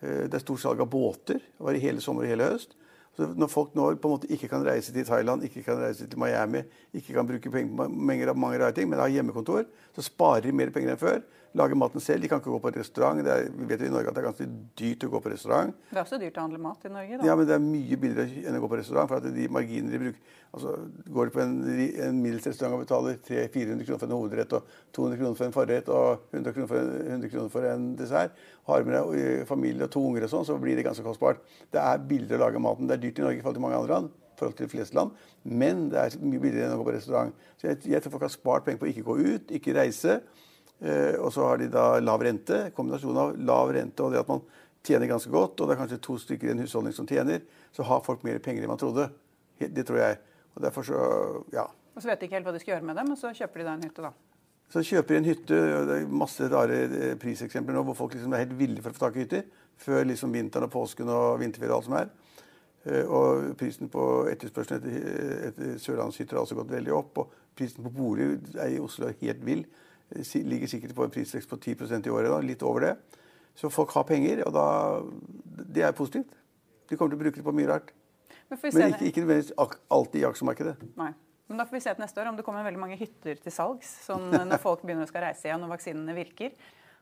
Eh, 0.01 0.29
Det 0.29 0.35
er 0.35 0.45
stort 0.45 0.61
salg 0.61 0.81
av 0.81 0.91
båter. 0.91 1.41
Det 1.41 1.67
var 1.67 1.77
i 1.77 1.83
hele 1.83 2.01
sommer 2.01 2.25
og 2.25 2.33
hele 2.33 2.53
høst. 2.53 2.77
Så 3.17 3.27
når 3.37 3.51
folk 3.51 3.75
nå 3.75 3.89
på 4.01 4.09
en 4.09 4.15
måte 4.15 4.31
ikke 4.31 4.49
kan 4.49 4.65
reise 4.65 4.93
til 4.95 5.05
Thailand, 5.05 5.43
ikke 5.45 5.65
kan 5.67 5.81
reise 5.83 6.07
til 6.07 6.19
Miami, 6.19 6.63
ikke 6.95 7.13
kan 7.13 7.27
bruke 7.27 7.51
penger 7.51 7.77
på 7.77 7.89
mange 8.39 8.59
rare 8.59 8.73
ting, 8.73 8.89
men 8.89 8.99
har 8.99 9.09
hjemmekontor, 9.09 9.67
så 9.97 10.03
sparer 10.03 10.47
de 10.47 10.53
mer 10.53 10.71
penger 10.71 10.95
enn 10.95 11.01
før. 11.01 11.21
Lager 11.59 11.75
maten 11.75 12.03
selv. 12.03 12.23
De 12.23 12.29
kan 12.31 12.39
ikke 12.39 12.53
gå 12.53 12.61
på 12.63 12.71
restaurant. 12.77 13.23
Det 13.27 13.33
er, 13.33 13.49
vi 13.51 13.67
vet 13.67 13.81
jo 13.83 13.89
i 13.89 13.95
Norge 13.95 14.13
at 14.13 14.15
det 14.15 14.23
er 14.23 14.29
ganske 14.29 14.49
dyrt 14.79 15.07
å 15.07 15.13
gå 15.15 15.21
på 15.25 15.33
restaurant. 15.33 15.73
Det 15.91 15.97
er 15.99 16.05
også 16.05 16.21
dyrt 16.23 16.37
å 16.39 16.45
handle 16.45 16.61
mat 16.63 16.85
i 16.87 16.93
Norge. 16.95 17.19
da. 17.19 17.27
Ja, 17.27 17.35
men 17.39 17.49
det 17.49 17.57
er 17.57 17.65
mye 17.65 17.99
billigere 18.05 18.45
enn 18.47 18.59
å 18.59 18.61
gå 18.63 18.71
på 18.71 18.79
restaurant. 18.79 19.11
For 19.11 19.19
at 19.19 19.35
de 19.35 19.49
marginene 19.51 19.91
de 19.91 20.03
bruker 20.05 20.39
altså 20.51 20.73
Går 21.15 21.29
du 21.29 21.35
på 21.35 21.43
en, 21.45 21.53
en 22.07 22.17
middels 22.23 22.47
restaurant 22.47 22.75
og 22.75 22.85
betaler 22.85 23.19
300-400 23.27 23.87
kroner 23.87 24.01
for 24.01 24.09
en 24.09 24.15
hovedrett 24.17 24.55
og 24.59 24.73
200 24.97 25.21
kroner 25.21 25.39
for 25.39 25.47
en 25.47 25.55
forrett 25.55 25.91
og 25.95 26.35
100 26.35 26.57
kroner 26.57 26.71
for 26.73 26.81
en, 26.81 26.91
100 27.19 27.33
kroner 27.35 27.53
for 27.53 27.69
en 27.71 27.85
dessert, 27.99 28.41
har 28.67 28.87
med 28.87 28.97
deg 28.97 29.45
familie 29.47 29.87
og 29.87 29.93
to 29.95 30.03
unger 30.09 30.27
og 30.27 30.33
sånn, 30.33 30.49
så 30.49 30.59
blir 30.63 30.79
det 30.79 30.87
ganske 30.89 31.07
kostbart. 31.07 31.45
Det 31.71 31.83
er 31.83 32.03
billigere 32.03 32.41
å 32.41 32.45
lage 32.49 32.63
maten. 32.63 32.91
Det 32.91 32.99
er 32.99 33.05
dyrt 33.05 33.23
i 33.23 33.27
Norge 33.27 33.39
i 33.39 33.45
forhold 33.45 33.61
til 33.61 33.67
mange 33.67 33.79
andre 33.79 33.95
land. 33.95 34.19
forhold 34.41 34.57
til 34.57 34.67
de 34.67 34.73
fleste 34.73 34.97
land, 34.97 35.11
Men 35.45 35.91
det 35.93 35.99
er 36.01 36.15
mye 36.25 36.41
billigere 36.41 36.71
enn 36.71 36.75
å 36.75 36.81
gå 36.81 36.87
på 36.89 36.97
restaurant. 36.97 37.35
Så 37.61 37.67
jeg, 37.69 37.83
jeg 37.93 38.03
tror 38.03 38.15
folk 38.15 38.23
har 38.25 38.33
spart 38.33 38.65
penger 38.65 38.81
på 38.81 38.87
å 38.87 38.91
ikke 38.91 39.05
gå 39.05 39.17
ut, 39.21 39.51
ikke 39.53 39.75
reise. 39.77 40.21
Eh, 40.81 41.17
og 41.21 41.33
så 41.35 41.45
har 41.45 41.61
de 41.61 41.69
da 41.73 41.99
lav 42.01 42.23
rente. 42.25 42.71
Kombinasjonen 42.77 43.21
av 43.21 43.35
lav 43.37 43.73
rente 43.77 44.05
og 44.05 44.15
det 44.15 44.23
at 44.23 44.31
man 44.31 44.41
tjener 44.87 45.11
ganske 45.11 45.31
godt, 45.33 45.61
og 45.61 45.69
det 45.69 45.75
er 45.75 45.81
kanskje 45.83 46.01
to 46.01 46.17
stykker 46.19 46.49
i 46.49 46.55
en 46.55 46.63
husholdning 46.65 46.95
som 46.97 47.09
tjener, 47.09 47.43
så 47.77 47.85
har 47.85 48.01
folk 48.05 48.23
mer 48.25 48.39
penger 48.41 48.65
enn 48.65 48.73
man 48.73 48.81
trodde. 48.81 49.11
Det 49.61 49.85
tror 49.85 50.01
jeg. 50.01 50.17
Og 50.57 50.63
derfor 50.65 50.87
så, 50.89 51.01
ja. 51.53 51.67
Og 51.93 52.01
så 52.01 52.09
vet 52.09 52.23
de 52.23 52.27
ikke 52.29 52.39
helt 52.39 52.49
hva 52.49 52.55
de 52.57 52.63
skal 52.63 52.75
gjøre 52.79 52.87
med 52.89 52.97
dem, 52.97 53.13
og 53.13 53.21
så 53.21 53.33
kjøper 53.37 53.61
de 53.61 53.67
da 53.69 53.75
en 53.77 53.85
hytte, 53.85 54.07
da. 54.09 54.13
Så 54.71 54.85
kjøper 54.87 55.13
de 55.13 55.19
en 55.19 55.29
hytte, 55.29 55.59
og 55.77 55.89
det 55.91 55.99
er 55.99 56.17
masse 56.23 56.49
rare 56.49 56.79
eh, 56.87 57.15
priseksempler 57.21 57.77
nå 57.77 57.83
hvor 57.89 57.99
folk 57.99 58.15
liksom 58.15 58.33
er 58.33 58.45
helt 58.47 58.57
ville 58.57 58.81
for 58.81 58.95
å 58.95 58.97
få 58.97 59.05
tak 59.05 59.19
i 59.19 59.25
hytter. 59.27 59.45
Før 59.81 60.05
liksom 60.07 60.33
vinteren 60.33 60.69
og 60.69 60.73
påsken 60.73 61.11
og 61.11 61.41
vinterferie 61.43 61.75
og 61.75 61.81
alt 61.81 61.89
som 61.89 61.97
er. 61.99 62.11
Eh, 62.87 63.05
Og 63.05 63.51
prisen 63.61 63.91
på 63.93 64.07
etterspørselen 64.31 64.81
etter, 64.81 65.47
etter 65.51 65.77
sørlandshytter 65.83 66.39
har 66.39 66.47
også 66.47 66.57
gått 66.61 66.73
veldig 66.73 66.95
opp. 66.97 67.19
Og 67.25 67.35
prisen 67.59 67.85
på 67.85 67.93
bolig 67.99 68.31
er 68.55 68.77
i 68.77 68.81
Oslo 68.81 69.11
helt 69.11 69.45
vill. 69.45 69.67
Ligger 70.11 70.71
sikkert 70.71 70.95
på 70.97 71.07
en 71.07 71.15
prisvekst 71.15 71.51
på 71.51 71.57
10% 71.57 72.07
i 72.07 72.13
året, 72.13 72.31
da, 72.33 72.41
litt 72.45 72.63
over 72.67 72.87
det. 72.89 72.95
Så 73.59 73.71
folk 73.71 73.93
har 73.95 74.07
penger, 74.09 74.45
og 74.47 74.55
da 74.55 74.67
Det 75.71 75.83
er 75.87 75.93
positivt. 75.93 76.35
De 76.91 76.97
kommer 76.97 77.15
til 77.15 77.21
å 77.21 77.23
bruke 77.23 77.39
det 77.39 77.47
på 77.47 77.55
mye 77.55 77.69
rart. 77.71 77.93
Men 78.51 78.59
får 78.59 78.73
vi 78.73 78.79
Men 78.79 78.95
ikke, 78.95 79.07
ikke 79.07 79.23
nødvendigvis 79.23 79.53
alltid 79.91 80.21
i 80.21 80.27
aksjemarkedet. 80.27 80.77
Nei. 80.99 81.13
Men 81.51 81.59
da 81.59 81.67
får 81.67 81.77
vi 81.77 81.83
se 81.83 81.95
til 81.95 82.03
neste 82.03 82.23
år 82.23 82.31
om 82.31 82.37
det 82.39 82.45
kommer 82.47 82.67
veldig 82.67 82.81
mange 82.81 82.99
hytter 82.99 83.39
til 83.43 83.55
salgs. 83.55 83.91
Sånn 84.07 84.31
når 84.51 84.63
folk 84.63 84.83
begynner 84.83 85.07
å 85.07 85.11
skal 85.11 85.27
reise 85.29 85.51
igjen 85.51 85.67
og 85.67 85.75
vaksinene 85.75 86.15
virker. 86.15 86.55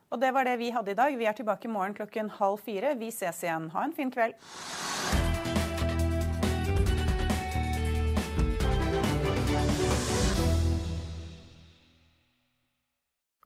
Og 0.09 0.21
det 0.21 0.33
var 0.33 0.49
det 0.49 0.57
vi 0.61 0.71
hadde 0.73 0.93
i 0.93 0.97
dag. 0.97 1.17
Vi 1.17 1.29
er 1.29 1.37
tilbake 1.37 1.69
i 1.69 1.73
morgen 1.73 1.97
klokken 1.97 2.33
halv 2.39 2.61
fire. 2.65 2.95
Vi 2.97 3.13
ses 3.13 3.43
igjen. 3.45 3.69
Ha 3.75 3.85
en 3.85 3.97
fin 3.97 4.13
kveld. 4.13 4.37